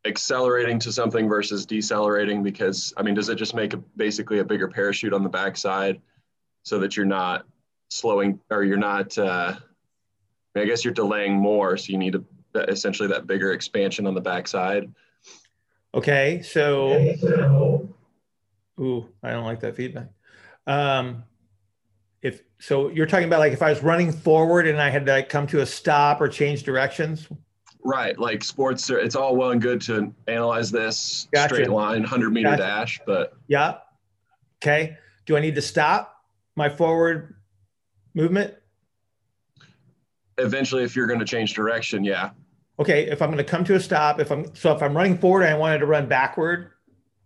[0.04, 2.42] accelerating to something versus decelerating?
[2.42, 6.00] Because I mean, does it just make a, basically a bigger parachute on the backside
[6.62, 7.46] so that you're not
[7.90, 9.16] slowing or you're not?
[9.16, 12.22] Uh, I, mean, I guess you're delaying more, so you need a,
[12.68, 14.92] essentially that bigger expansion on the backside.
[15.94, 17.86] Okay, so,
[18.80, 20.08] ooh, I don't like that feedback.
[20.66, 21.24] Um,
[22.22, 25.12] if so, you're talking about like if I was running forward and I had to
[25.12, 27.28] like come to a stop or change directions.
[27.84, 31.54] Right, like sports, are, it's all well and good to analyze this Gotcha.
[31.54, 32.62] straight line, hundred meter Gotcha.
[32.62, 33.78] dash, but Yeah.
[34.62, 34.96] Okay.
[35.26, 36.16] Do I need to stop
[36.56, 37.34] my forward
[38.14, 38.54] movement?
[40.38, 42.30] eventually, if you're going to change direction, yeah,
[42.78, 43.06] Okay.
[43.06, 45.42] If I'm going to come to a stop, if I'm so if I'm running forward
[45.42, 46.70] and I wanted to run backward,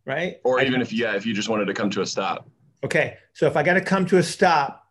[0.04, 0.38] right?
[0.44, 2.48] or I- even if yeah, if you just wanted to come to a stop.
[2.84, 4.90] Okay, so if I got to come to a stop,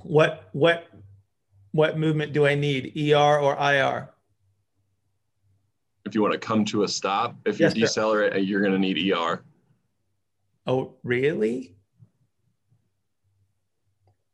[0.00, 0.88] what what
[1.72, 2.92] what movement do I need?
[2.96, 4.08] ER or IR?
[6.04, 7.36] if you want to come to a stop.
[7.46, 7.80] If you Yes, sir.
[7.80, 9.44] decelerate, you're going to need ER.
[10.66, 11.76] Oh, really?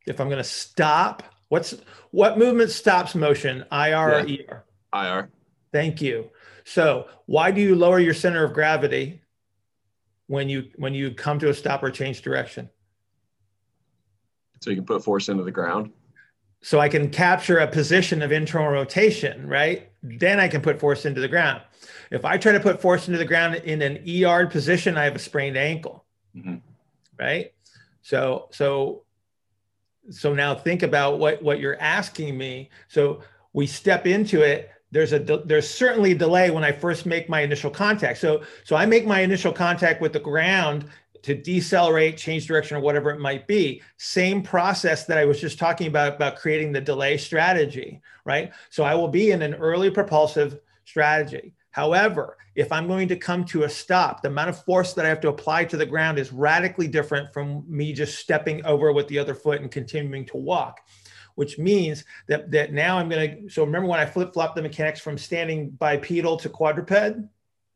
[0.07, 1.75] If I'm going to stop What's
[2.11, 3.65] what movement stops motion?
[3.71, 4.03] IR Yeah.
[4.03, 4.65] or ER?
[4.93, 5.29] IR.
[5.71, 6.29] Thank you.
[6.63, 9.21] So why do you lower your center of gravity
[10.27, 12.69] when you when you come to a stop or change direction?
[14.61, 15.91] So you can put force into the ground.
[16.61, 19.89] So I can capture a position of internal rotation, right?
[20.03, 21.61] Then I can put force into the ground.
[22.11, 25.15] If I try to put force into the ground in an ER position, I have
[25.15, 26.03] a sprained ankle,
[26.35, 26.61] Mhm.
[27.17, 27.53] right?
[28.01, 29.03] So so
[30.09, 32.69] so now think about what what you're asking me.
[32.87, 33.21] So
[33.53, 34.69] we step into it.
[34.91, 38.17] There's a de- there's certainly a delay when I first make my initial contact.
[38.17, 40.85] So so I make my initial contact with the ground
[41.23, 43.81] to decelerate, change direction, or whatever it might be.
[43.97, 48.51] Same process that I was just talking about about creating the delay strategy, right?
[48.69, 51.53] So I will be in an early propulsive strategy.
[51.71, 55.09] However, if I'm going to come to a stop, the amount of force that I
[55.09, 59.07] have to apply to the ground is radically different from me just stepping over with
[59.07, 60.81] the other foot and continuing to walk,
[61.35, 63.49] which means that, that now I'm going to.
[63.49, 67.19] So remember when I flip flop the mechanics from standing bipedal to quadruped?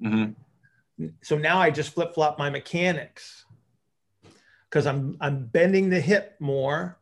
[0.02, 0.26] hmm
[1.22, 3.46] So now I just flip flop my mechanics
[4.70, 7.00] because I'm, I'm bending the hip more.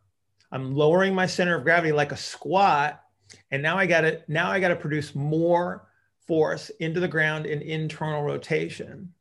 [0.51, 3.03] I'm lowering my center of gravity like a squat.
[3.51, 5.87] And now I got to now I got to produce more
[6.27, 9.13] force into the ground in internal rotation.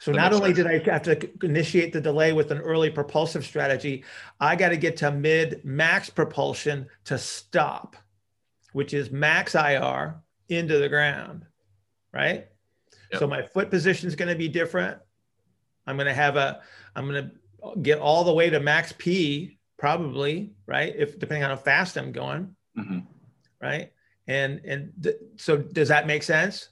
[0.00, 0.68] So That not only sense.
[0.68, 4.04] did I have to initiate the delay with an early propulsive strategy,
[4.38, 7.96] I got to get to mid max propulsion to stop,
[8.72, 11.46] which is max IR into the ground,
[12.12, 12.46] right?
[13.12, 13.20] Yep.
[13.20, 14.98] So my foot position is going to be different.
[15.86, 16.60] I'm going to have a,
[16.94, 20.94] I'm going to get all the way to max P probably, right?
[20.96, 23.00] If depending on how fast I'm going, hmm
[23.60, 23.92] right?
[24.26, 26.68] And and th- so does that make sense?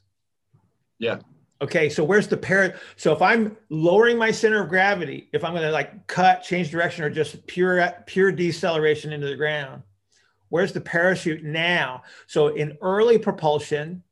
[0.99, 1.18] Yeah.
[1.62, 2.74] Okay, so where's the parent?
[2.97, 6.70] So if I'm lowering my center of gravity, if I'm going to like cut, change
[6.70, 9.82] direction, or just pure pure deceleration into the ground,
[10.51, 12.03] where's the parachute now?
[12.26, 14.03] So in early propulsion,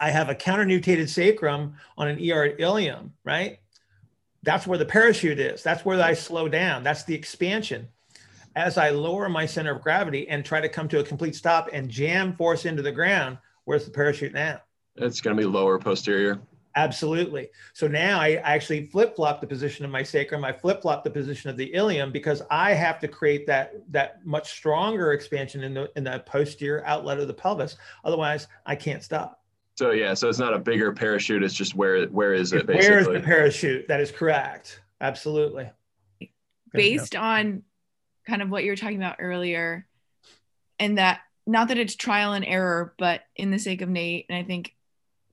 [0.00, 3.58] I have a counternutated sacrum on an ER ilium, right?
[4.42, 5.62] That's where the parachute is.
[5.62, 6.82] That's where I slow down.
[6.82, 7.88] That's the expansion.
[8.56, 11.68] As I lower my center of gravity and try to come to a complete stop
[11.72, 14.60] and jam force into the ground, where's the parachute now?
[14.96, 16.40] It's going to be lower posterior.
[16.78, 17.48] Absolutely.
[17.72, 20.44] So now I actually flip flop the position of my sacrum.
[20.44, 24.24] I flip flop the position of the ilium because I have to create that that
[24.24, 27.76] much stronger expansion in the in the posterior outlet of the pelvis.
[28.04, 29.37] Otherwise, I can't stop.
[29.78, 31.44] So yeah, so it's not a bigger parachute.
[31.44, 33.18] It's just where where is it Where's basically?
[33.18, 33.86] the parachute?
[33.86, 34.80] That is correct.
[35.00, 35.70] Absolutely.
[36.72, 37.62] based on
[38.26, 39.86] kind of what you were talking about earlier
[40.80, 44.36] and that not that it's trial and error but in the sake of nate and
[44.36, 44.74] i think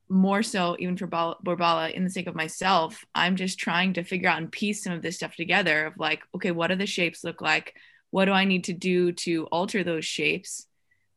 [0.07, 4.29] more so even for borbala in the sake of myself i'm just trying to figure
[4.29, 7.23] out and piece some of this stuff together of like okay what do the shapes
[7.23, 7.75] look like
[8.11, 10.67] what do i need to do to alter those shapes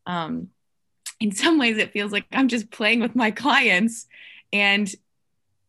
[0.07, 0.49] um,
[1.21, 4.07] in some ways it feels like i'm just playing with my clients
[4.53, 4.95] and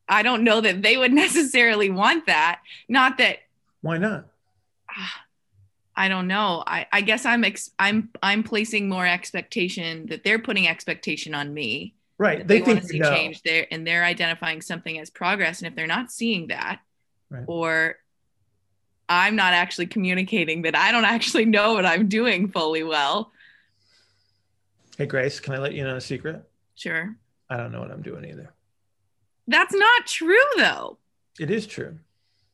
[0.08, 3.38] i don't know that they would necessarily want that not that
[3.82, 4.26] Why not?
[5.96, 6.64] I don't know.
[6.66, 11.54] I, I guess I'm ex- I'm I'm placing more expectation that they're putting expectation on
[11.54, 11.94] me.
[12.18, 12.38] Right.
[12.40, 13.10] that They, want think to see know.
[13.10, 15.60] change there, and they're identifying something as progress.
[15.60, 16.80] And if they're not seeing that,
[17.30, 17.44] Right.
[17.48, 17.98] or
[19.10, 23.32] I'm not actually communicating that I don't actually know what I'm doing fully well.
[25.00, 26.43] Hey Grace, can I let you know a secret?
[26.76, 27.16] Sure,
[27.50, 28.54] I don't know what I'm doing either.
[29.47, 30.97] that's not true though.
[31.39, 31.97] It is true.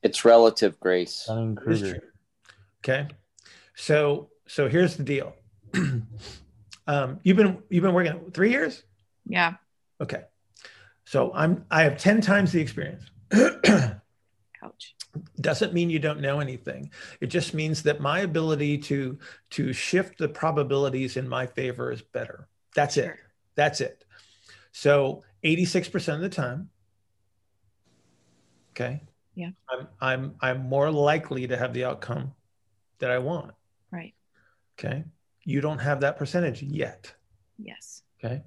[0.03, 1.25] It's relative, Grace.
[1.25, 2.01] Dunning It is true.
[2.83, 3.07] Okay.
[3.73, 5.33] So so here's the deal.
[6.85, 8.83] um, you've been you've been working three years?
[9.25, 9.55] Yeah,
[9.99, 10.25] Okay.
[11.03, 13.05] So I'm I have 10 times the experience.
[13.33, 14.95] ouch.
[15.39, 16.91] Doesn't mean you don't know anything.
[17.21, 19.17] It just means that my ability to
[19.51, 22.47] to shift the probabilities in my favor is better.
[22.75, 23.15] That's it.
[23.55, 24.03] That's it.
[24.71, 26.69] So 86% of the time.
[28.71, 29.01] Okay.
[29.35, 29.51] Yeah.
[29.69, 32.33] I'm I'm I'm more likely to have the outcome
[32.99, 33.53] that I want.
[33.91, 34.13] Right.
[34.77, 35.03] Okay.
[35.45, 37.13] You don't have that percentage yet.
[37.57, 38.03] Yes.
[38.23, 38.43] Okay.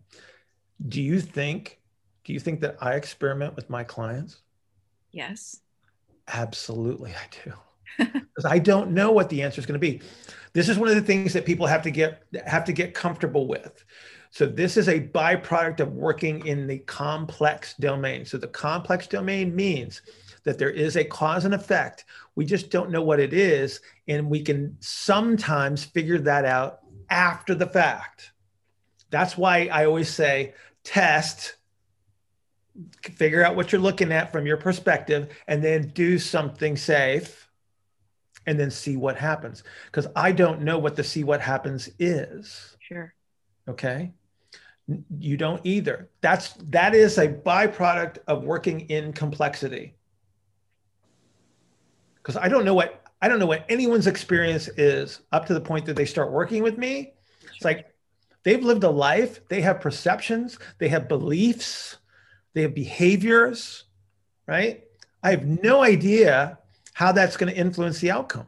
[0.87, 1.81] Do you think
[2.25, 4.43] do you think that I experiment with my clients?
[5.11, 5.61] Yes.
[6.29, 7.53] Absolutely, I do.
[7.99, 10.01] Because I don't know what the answer is going to be.
[10.53, 13.49] This is one of the things that people have to get have to get comfortable
[13.49, 13.85] with.
[14.31, 18.25] So this is a byproduct of working in the complex domain.
[18.25, 20.03] So the complex domain means
[20.45, 22.05] that there is a cause and effect.
[22.35, 27.55] We just don't know what it is, and we can sometimes figure that out after
[27.55, 28.33] the fact.
[29.11, 30.55] That's why I always say
[30.85, 31.57] test
[33.03, 37.49] figure out what you're looking at from your perspective and then do something safe
[38.47, 42.77] and then see what happens because I don't know what the see what happens is.
[42.81, 43.15] Sure.
[43.69, 44.13] Okay.
[45.19, 46.09] You don't either.
[46.23, 49.95] That's that is a byproduct of working in complexity.
[52.17, 55.61] Because I don't know what I don't know what anyone's experience is up to the
[55.61, 57.13] point that they start working with me.
[57.55, 57.93] It's like
[58.45, 61.99] they've lived a life, they have perceptions, they have beliefs,
[62.55, 63.85] they have behaviors,
[64.47, 64.85] right?
[65.23, 66.59] I have no idea
[66.93, 68.47] how that's going to influence the outcome.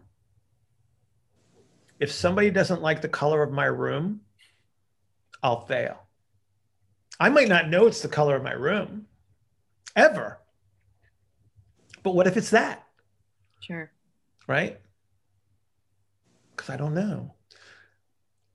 [1.98, 4.22] If somebody doesn't like the color of my room,
[5.42, 6.01] I'll fail.
[7.18, 9.07] I might not know it's the color of my room
[9.94, 10.38] ever.
[12.03, 12.86] But what if it's that?
[13.61, 13.90] Sure.
[14.46, 14.80] Right?
[16.57, 17.34] Because I don't know.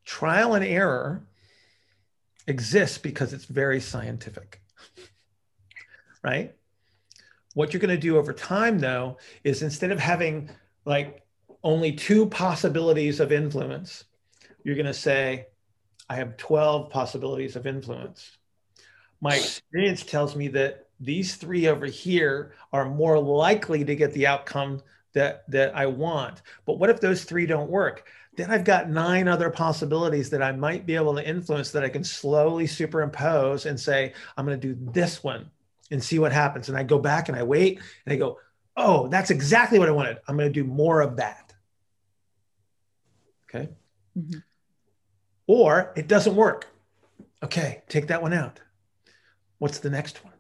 [0.04, 1.26] Trial and error
[2.48, 4.62] exists because it's very scientific.
[6.26, 6.56] Right?
[7.54, 10.50] What you're going to do over time, though, is instead of having
[10.84, 11.24] like
[11.64, 14.06] only two possibilities of influence,
[14.64, 15.46] you're going to say,
[16.10, 18.38] I have 12 possibilities of influence.
[19.22, 24.28] My experience tells me that these three over here are more likely to get the
[24.28, 24.82] outcome
[25.14, 26.42] that, that I want.
[26.66, 28.08] But what if those three don't work?
[28.36, 31.90] Then I've got nine other possibilities that I might be able to influence that I
[31.90, 35.50] can slowly superimpose and say, I'm going to do this one
[35.92, 36.70] and see what happens.
[36.70, 38.40] And I go back and I wait and I go,
[38.78, 40.18] oh, that's exactly what I wanted.
[40.28, 41.54] I'm going to do more of that.
[43.50, 43.70] Okay.
[44.18, 44.40] Mm-hmm.
[45.48, 46.68] Or it doesn't work.
[47.44, 48.60] Okay, take that one out.
[49.60, 50.34] What's the next one?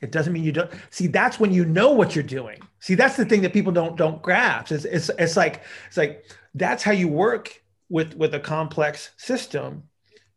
[0.00, 1.06] It doesn't mean you don't see.
[1.06, 2.60] That's when you know what you're doing.
[2.78, 4.70] See, that's the thing that people don't don't grasp.
[4.70, 9.84] It's it's, it's like it's like that's how you work with with a complex system.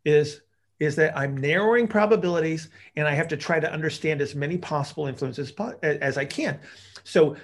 [0.06, 0.40] Is
[0.80, 5.08] is that I'm narrowing probabilities and I have to try to understand as many possible
[5.08, 5.52] influences
[5.82, 6.60] as I can.
[7.04, 7.36] So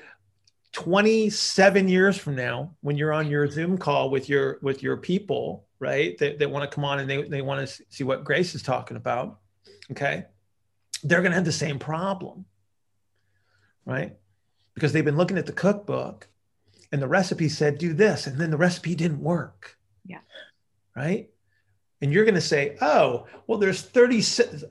[0.74, 5.66] 27 years from now, when you're on your Zoom call with your with your people,
[5.80, 8.56] right, that, that want to come on and they, they want to see what Grace
[8.56, 9.40] is talking about,
[9.92, 10.26] okay,
[11.04, 12.46] they're going to have the same problem,
[13.86, 14.16] right?
[14.74, 16.28] Because they've been looking at the cookbook
[16.92, 19.78] and the recipe said do this, and then the recipe didn't work.
[20.06, 20.20] Yeah.
[20.96, 21.30] Right
[22.04, 24.22] and you're going to say, oh, well, there's 30,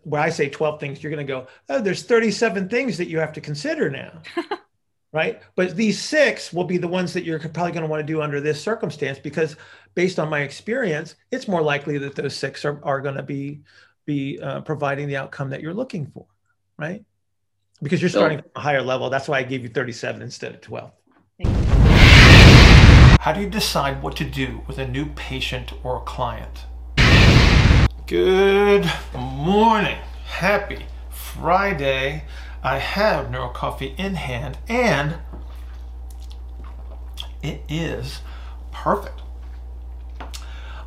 [0.02, 3.18] when I say 12 things, you're going to go, oh, there's 37 things that you
[3.20, 4.20] have to consider now.
[5.14, 5.40] right.
[5.56, 8.20] But these six will be the ones that you're probably going to want to do
[8.20, 9.56] under this circumstance because
[9.94, 13.62] based on my experience, it's more likely that those six are, are going to be,
[14.04, 16.26] be uh, providing the outcome that you're looking for.
[16.76, 17.02] Right.
[17.82, 19.08] Because you're starting so, from a higher level.
[19.08, 20.92] That's why I gave you 37 instead of 12.
[23.20, 26.66] How do you decide what to do with a new patient or a client?
[28.06, 29.96] Good morning.
[30.24, 32.24] Happy Friday.
[32.62, 35.18] I have Neuro Coffee in hand and
[37.42, 38.20] it is
[38.72, 39.22] perfect.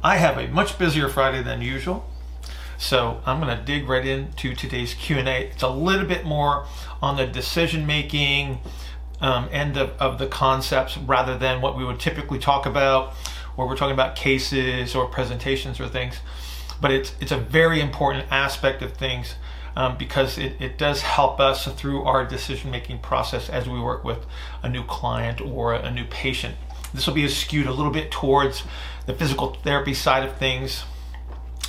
[0.03, 2.05] I have a much busier Friday than usual.
[2.77, 5.45] So I'm going to dig right into today's Q&A.
[5.45, 6.67] It's a little bit more
[7.01, 8.59] on the decision making
[9.21, 13.13] um, end of, of the concepts rather than what we would typically talk about
[13.55, 16.19] where we're talking about cases or presentations or things
[16.85, 19.33] but it's it's a very important aspect of things
[19.75, 24.03] um, because it, it does help us through our decision making process as we work
[24.03, 24.23] with
[24.61, 26.53] a new client or a new patient.
[26.93, 28.65] This will be skewed a little bit towards
[29.07, 30.83] the physical therapy side of things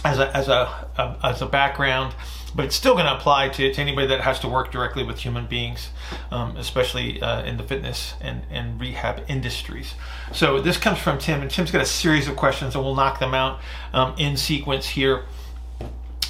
[0.05, 2.15] as a, as a, a as a background
[2.57, 5.19] but it's still going to apply to, to anybody that has to work directly with
[5.19, 5.91] human beings,
[6.31, 9.95] um, especially uh, in the fitness and, and rehab industries.
[10.33, 13.21] So this comes from Tim, and Tim's got a series of questions, and we'll knock
[13.21, 13.61] them out
[13.93, 15.25] um, in sequence here.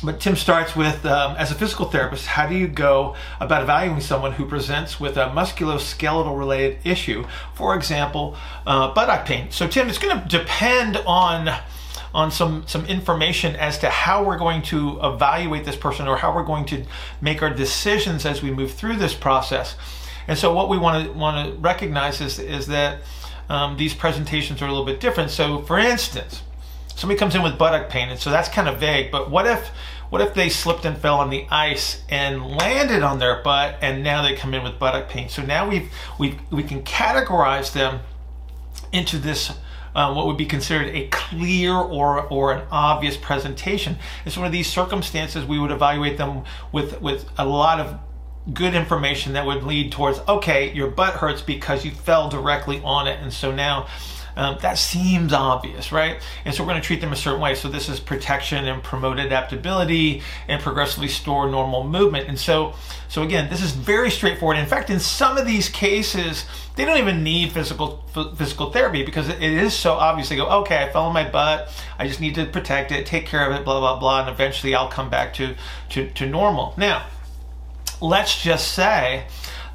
[0.03, 4.03] But Tim starts with, um, as a physical therapist, how do you go about evaluating
[4.03, 7.25] someone who presents with a musculoskeletal related issue,
[7.55, 9.51] for example, uh, buttock pain?
[9.51, 11.49] So Tim, it's going to depend on
[12.17, 16.35] on some some information as to how we're going to evaluate this person or how
[16.35, 16.83] we're going to
[17.21, 19.77] make our decisions as we move through this process.
[20.27, 23.01] And so what we want to want to recognize is is that
[23.51, 25.31] um, these presentations are a little bit different.
[25.31, 26.43] So for instance,
[26.97, 29.13] somebody comes in with buttock pain, and so that's kind of vague.
[29.13, 29.69] But what if
[30.09, 34.03] what if they slipped and fell on the ice and landed on their butt, and
[34.03, 35.29] now they come in with buttock pain?
[35.29, 38.01] So now we've we we can categorize them
[38.91, 39.53] into this
[39.97, 43.97] uh, what would be considered a clear or, or an obvious presentation.
[44.27, 47.99] It's one of these circumstances we would evaluate them with, with a lot of
[48.53, 53.09] good information that would lead towards okay your butt hurts because you fell directly on
[53.09, 53.89] it and so now
[54.37, 56.21] um, that seems obvious, right?
[56.45, 57.55] And so we're going to treat them a certain way.
[57.55, 62.29] So this is protection and promote adaptability and progressively store normal movement.
[62.29, 62.75] And so,
[63.09, 64.59] so again, this is very straightforward.
[64.59, 66.45] In fact, in some of these cases,
[66.77, 68.05] they don't even need physical
[68.37, 70.29] physical therapy because it is so obvious.
[70.29, 71.73] They go, okay, I fell on my butt.
[71.99, 74.75] I just need to protect it, take care of it, blah blah blah, and eventually
[74.75, 75.55] I'll come back to
[75.91, 76.75] to, to normal.
[76.77, 77.07] Now,
[78.03, 79.27] let's just say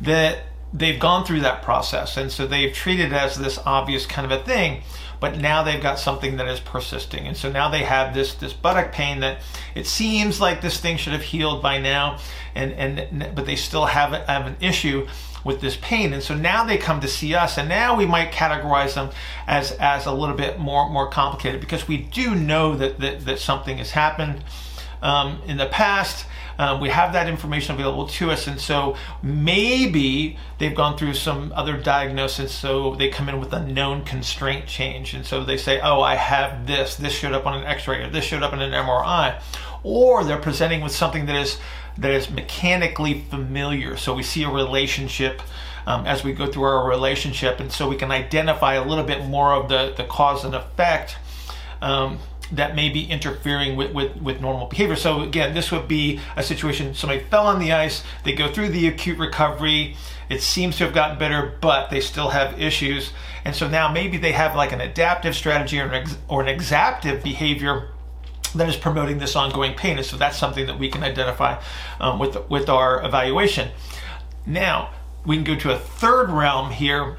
[0.01, 0.43] that
[0.73, 2.17] they've gone through that process.
[2.17, 4.83] And so they've treated it as this obvious kind of a thing
[5.21, 7.27] but now they've got something that is persisting.
[7.27, 9.39] And so now they have this this buttock pain that
[9.75, 12.17] it seems like this thing should have healed by now
[12.55, 15.07] and and but they still have, have an issue
[15.45, 16.11] with this pain.
[16.11, 19.11] And so now they come to see us and now we might categorize them
[19.45, 23.37] as as a little bit more more complicated because we do know that that, that
[23.37, 24.43] something has happened
[25.03, 26.25] um, in the past
[26.61, 31.51] um, we have that information available to us, and so maybe they've gone through some
[31.55, 35.79] other diagnosis, so they come in with a known constraint change, and so they say,
[35.81, 36.97] "Oh, I have this.
[36.97, 39.41] This showed up on an X-ray, or this showed up in an MRI,"
[39.81, 41.57] or they're presenting with something that is
[41.97, 43.97] that is mechanically familiar.
[43.97, 45.41] So we see a relationship.
[45.87, 49.25] Um, as we go through our relationship, and so we can identify a little bit
[49.25, 51.17] more of the, the cause and effect.
[51.81, 52.19] Um,
[52.51, 54.95] that may be interfering with, with, with normal behavior.
[54.95, 58.69] So again, this would be a situation, somebody fell on the ice, they go through
[58.69, 59.95] the acute recovery,
[60.29, 63.11] it seems to have gotten better, but they still have issues.
[63.43, 66.47] And so now maybe they have like an adaptive strategy or an, ex- or an
[66.47, 67.89] exaptive behavior
[68.55, 69.97] that is promoting this ongoing pain.
[69.97, 71.61] And so that's something that we can identify
[71.99, 73.69] um, with, with our evaluation.
[74.45, 74.93] Now,
[75.25, 77.17] we can go to a third realm here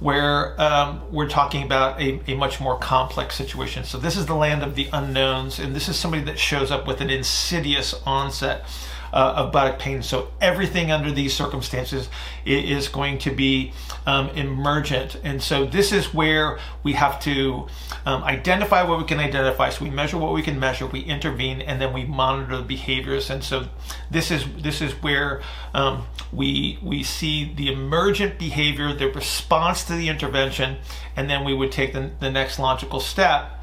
[0.00, 3.84] where um, we're talking about a, a much more complex situation.
[3.84, 6.86] So, this is the land of the unknowns, and this is somebody that shows up
[6.86, 8.64] with an insidious onset
[9.12, 10.02] uh, of buttock pain.
[10.02, 12.08] So everything under these circumstances
[12.44, 13.72] is going to be
[14.06, 15.20] um, emergent.
[15.24, 17.66] And so this is where we have to
[18.04, 19.70] um, identify what we can identify.
[19.70, 23.30] So we measure what we can measure, we intervene, and then we monitor the behaviors.
[23.30, 23.66] And so
[24.10, 25.42] this is this is where
[25.74, 30.76] um, we we see the emergent behavior, the response to the intervention,
[31.16, 33.55] and then we would take the, the next logical step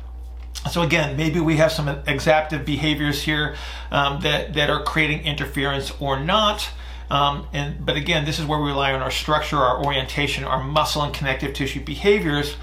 [0.71, 3.55] so again, maybe we have some exaptive behaviors here
[3.91, 6.69] um, that, that are creating interference or not.
[7.09, 10.63] Um, and but again, this is where we rely on our structure, our orientation, our
[10.63, 12.55] muscle and connective tissue behaviors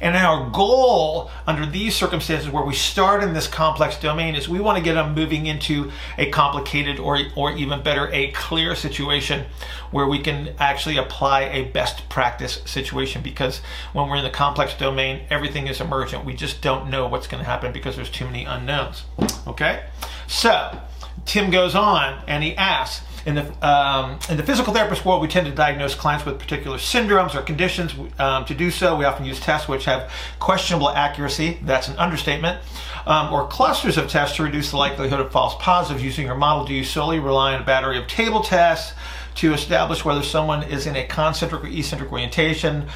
[0.00, 4.60] and our goal under these circumstances where we start in this complex domain is we
[4.60, 9.44] want to get them moving into a complicated or, or even better, a clear situation
[9.90, 13.58] where we can actually apply a best practice situation because
[13.92, 16.24] when we're in the complex domain, everything is emergent.
[16.24, 19.04] We just don't know what's going to happen because there's too many unknowns.
[19.46, 19.84] Okay?
[20.26, 20.80] So,
[21.24, 25.28] Tim goes on and he asks, in the, um, in the physical therapist world, we
[25.28, 27.94] tend to diagnose clients with particular syndromes or conditions.
[28.18, 30.10] Um, to do so, we often use tests which have
[30.40, 31.58] questionable accuracy.
[31.62, 32.60] That's an understatement.
[33.06, 36.02] Um, or clusters of tests to reduce the likelihood of false positives.
[36.02, 38.94] Using your model, do you solely rely on a battery of table tests
[39.36, 42.86] to establish whether someone is in a concentric or eccentric orientation?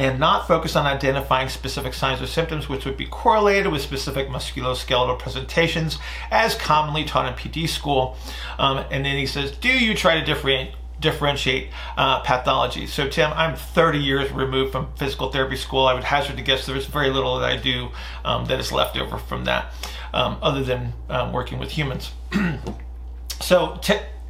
[0.00, 4.28] And not focus on identifying specific signs or symptoms which would be correlated with specific
[4.28, 5.98] musculoskeletal presentations
[6.30, 8.16] as commonly taught in PT school.
[8.58, 12.86] Um, and then he says, do you try to differentiate differentiate uh, pathology.
[12.86, 15.86] So, Tim, I'm 30 years removed from physical therapy school.
[15.86, 17.88] I would hazard to guess there's very little that I do
[18.22, 19.72] um, that is left over from that,
[20.12, 22.12] um, other than um, working with humans.
[23.40, 23.80] so,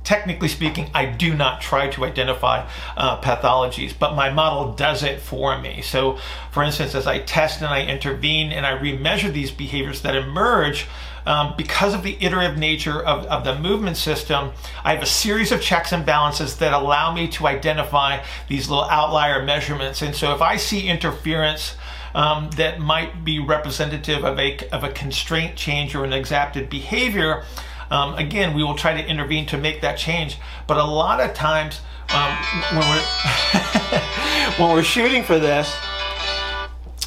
[0.05, 5.21] technically speaking, I do not try to identify uh, pathologies, but my model does it
[5.21, 5.83] for me.
[5.83, 6.19] So,
[6.51, 10.87] for instance, as I test and I intervene and I remeasure these behaviors that emerge,
[11.27, 14.53] um, because of the iterative nature of, of the movement system,
[14.85, 18.85] I have a series of checks and balances that allow me to identify these little
[18.85, 20.03] outlier measurements.
[20.03, 21.77] And so if I see interference,
[22.15, 27.45] um, that might be representative of a, of a constraint change or an exaptive behavior,
[27.91, 30.39] um, again, we will try to intervene to make that change.
[30.67, 31.81] But a lot of times,
[32.13, 32.37] um,
[32.73, 35.75] when we're when we're shooting for this,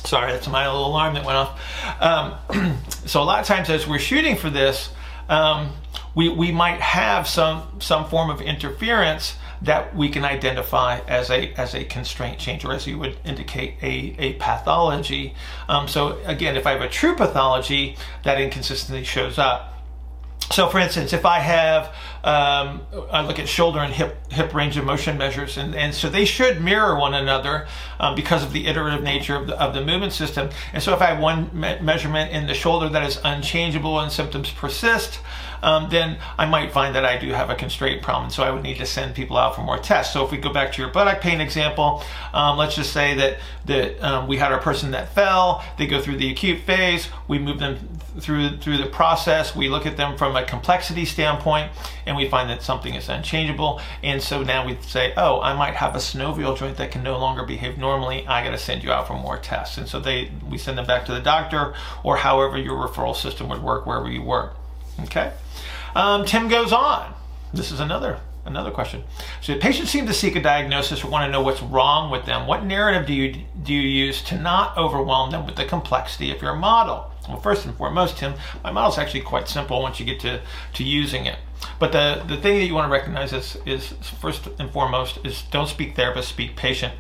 [0.05, 2.01] sorry, that's my little alarm that went off.
[2.01, 4.89] Um, so a lot of times, as we're shooting for this,
[5.29, 5.71] um,
[6.15, 11.53] we we might have some some form of interference that we can identify as a
[11.53, 15.33] as a constraint change or as you would indicate a, a pathology.
[15.69, 19.72] Um, so again, if I have a true pathology, that inconsistency shows up.
[20.53, 21.87] So, for instance, if I have,
[22.23, 22.81] um,
[23.11, 26.25] I look at shoulder and hip hip range of motion measures, and, and so they
[26.25, 27.65] should mirror one another
[27.99, 30.51] um, because of the iterative nature of the, of the movement system.
[30.71, 34.11] And so, if I have one me- measurement in the shoulder that is unchangeable and
[34.11, 35.21] symptoms persist,
[35.63, 38.29] um, then I might find that I do have a constraint problem.
[38.29, 40.13] So I would need to send people out for more tests.
[40.13, 42.03] So if we go back to your buttock pain example,
[42.33, 45.63] um, let's just say that that um, we had our person that fell.
[45.77, 47.07] They go through the acute phase.
[47.29, 47.77] We move them
[48.19, 49.55] through through the process.
[49.55, 51.71] We look at them from a complexity standpoint,
[52.05, 53.79] and we find that something is unchangeable.
[54.03, 57.17] And so now we say, oh, I might have a synovial joint that can no
[57.17, 58.27] longer behave normally.
[58.27, 59.77] I got to send you out for more tests.
[59.77, 63.47] And so they we send them back to the doctor or however your referral system
[63.47, 64.57] would work wherever you work.
[65.01, 65.31] Okay.
[65.95, 67.13] Um, Tim goes on.
[67.53, 69.03] This is another another question.
[69.41, 72.45] So patients seem to seek a diagnosis or want to know what's wrong with them.
[72.45, 76.41] What narrative do you do you use to not overwhelm them with the complexity of
[76.41, 77.11] your model?
[77.27, 78.33] Well, first and foremost, Tim,
[78.63, 80.41] my model is actually quite simple once you get to,
[80.73, 81.37] to using it.
[81.79, 85.43] But the, the thing that you want to recognize is, is first and foremost is
[85.43, 86.93] don't speak therapist, speak patient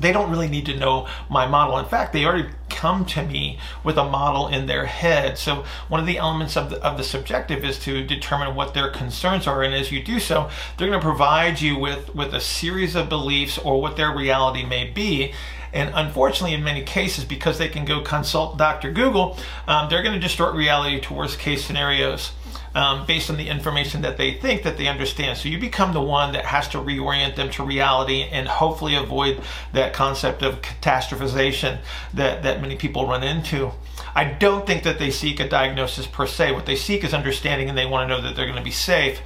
[0.00, 1.78] they don't really need to know my model.
[1.78, 5.38] In fact, they already come to me with a model in their head.
[5.38, 8.90] So one of the elements of the, of the subjective is to determine what their
[8.90, 9.62] concerns are.
[9.62, 13.08] And as you do so, they're going to provide you with, with a series of
[13.08, 15.32] beliefs or what their reality may be.
[15.74, 18.92] And unfortunately, in many cases, because they can go consult Dr.
[18.92, 22.30] Google, um, they're going to distort reality to worst case scenarios
[22.74, 25.36] um, based on the information that they think that they understand.
[25.36, 29.40] So you become the one that has to reorient them to reality and hopefully avoid
[29.72, 31.78] that concept of catastrophization
[32.14, 33.72] that, that many people run into.
[34.14, 36.52] I don't think that they seek a diagnosis per se.
[36.52, 38.70] What they seek is understanding and they want to know that they're going to be
[38.70, 39.20] safe.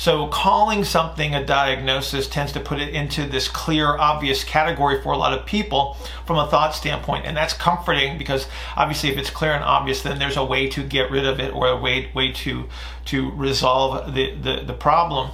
[0.00, 5.12] So calling something a diagnosis tends to put it into this clear, obvious category for
[5.12, 7.26] a lot of people from a thought standpoint.
[7.26, 8.46] And that's comforting because
[8.78, 11.52] obviously if it's clear and obvious, then there's a way to get rid of it
[11.52, 12.66] or a way, way to,
[13.04, 15.32] to resolve the, the, the problem.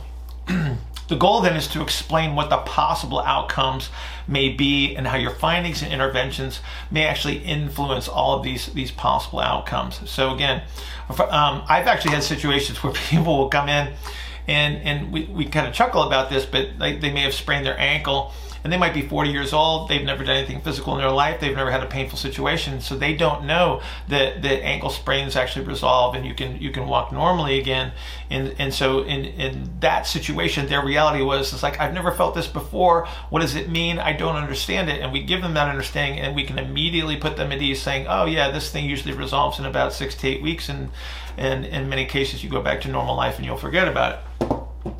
[1.09, 3.91] The goal then is to explain what the possible outcomes
[4.27, 6.59] may be and how your findings and interventions
[6.91, 10.01] may actually influence all of these, these possible outcomes.
[10.11, 10.65] So again,
[11.09, 13.93] um, I've actually had situations where people will come in
[14.47, 17.67] and and we, we kind of chuckle about this, but they, they may have sprained
[17.67, 18.33] their ankle
[18.67, 19.89] and they might be 40 years old.
[19.89, 21.39] They've never done anything physical in their life.
[21.39, 25.67] They've never had a painful situation, so they don't know that the ankle sprains actually
[25.67, 27.93] resolve and you can you can walk normally again.
[28.29, 32.35] And and so in in that situation, their reality was it's like I've never felt
[32.35, 33.07] this before.
[33.31, 34.01] What does it mean?
[34.01, 35.01] I don't understand it.
[35.01, 38.07] And we give them that understanding, and we can immediately put them at ease, saying,
[38.09, 40.91] "Oh yeah, this thing usually resolves in about six to eight weeks, and
[41.37, 44.36] and in many cases you go back to normal life and you'll forget about it."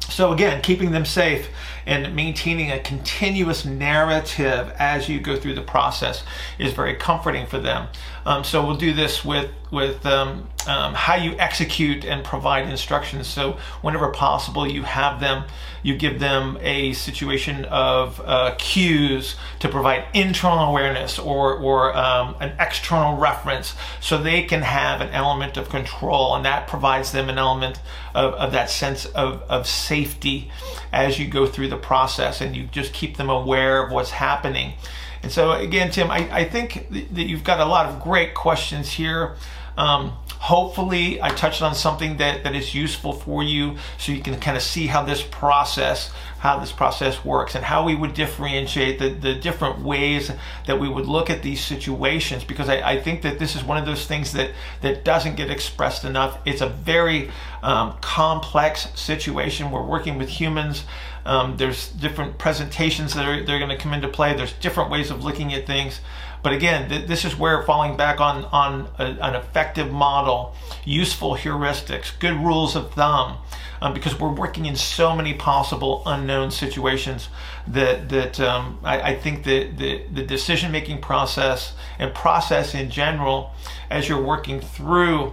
[0.09, 1.49] So again, keeping them safe
[1.87, 6.25] and maintaining a continuous narrative as you go through the process
[6.59, 7.89] is very comforting for them.
[8.25, 13.27] Um, so we'll do this with with um, um, how you execute and provide instructions.
[13.27, 15.45] So whenever possible, you have them,
[15.83, 22.37] you give them a situation of uh, cues to provide internal awareness or, or um,
[22.41, 27.29] an external reference so they can have an element of control and that provides them
[27.29, 27.81] an element
[28.15, 30.51] of, of that sense of, of safety
[30.93, 34.75] as you go through the process and you just keep them aware of what's happening.
[35.23, 38.91] And so again, Tim, I, I think that you've got a lot of great questions
[38.93, 39.37] here.
[39.77, 44.39] Um, hopefully I touched on something that, that is useful for you so you can
[44.39, 48.99] kind of see how this process how this process works and how we would differentiate
[48.99, 50.31] the, the different ways
[50.67, 53.79] that we would look at these situations because I, I think that this is one
[53.79, 54.51] of those things that
[54.83, 57.31] that doesn't get expressed enough it's a very
[57.63, 60.85] um, complex situation we're working with humans
[61.27, 64.35] um, there's different presentations that are they're going to come into play.
[64.35, 66.01] There's different ways of looking at things.
[66.43, 70.55] But again, th- this is where falling back on, on a, an effective model,
[70.85, 73.39] useful heuristics, good rules of thumb,
[73.81, 77.29] um, because we're working in so many possible unknown situations
[77.67, 82.91] that, that um, I, I, think that the, the decision making process and process in
[82.91, 83.53] general,
[83.91, 85.33] as you're working through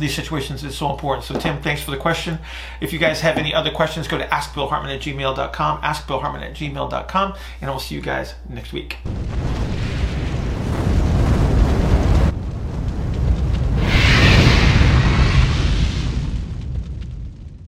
[0.00, 1.24] these situations is so important.
[1.24, 2.38] So Tim, thanks for the question.
[2.80, 7.34] If you guys have any other questions, go to askbillhartman at gmail.com, askbillhartman at gmail.com,
[7.60, 8.96] and I will see you guys next week.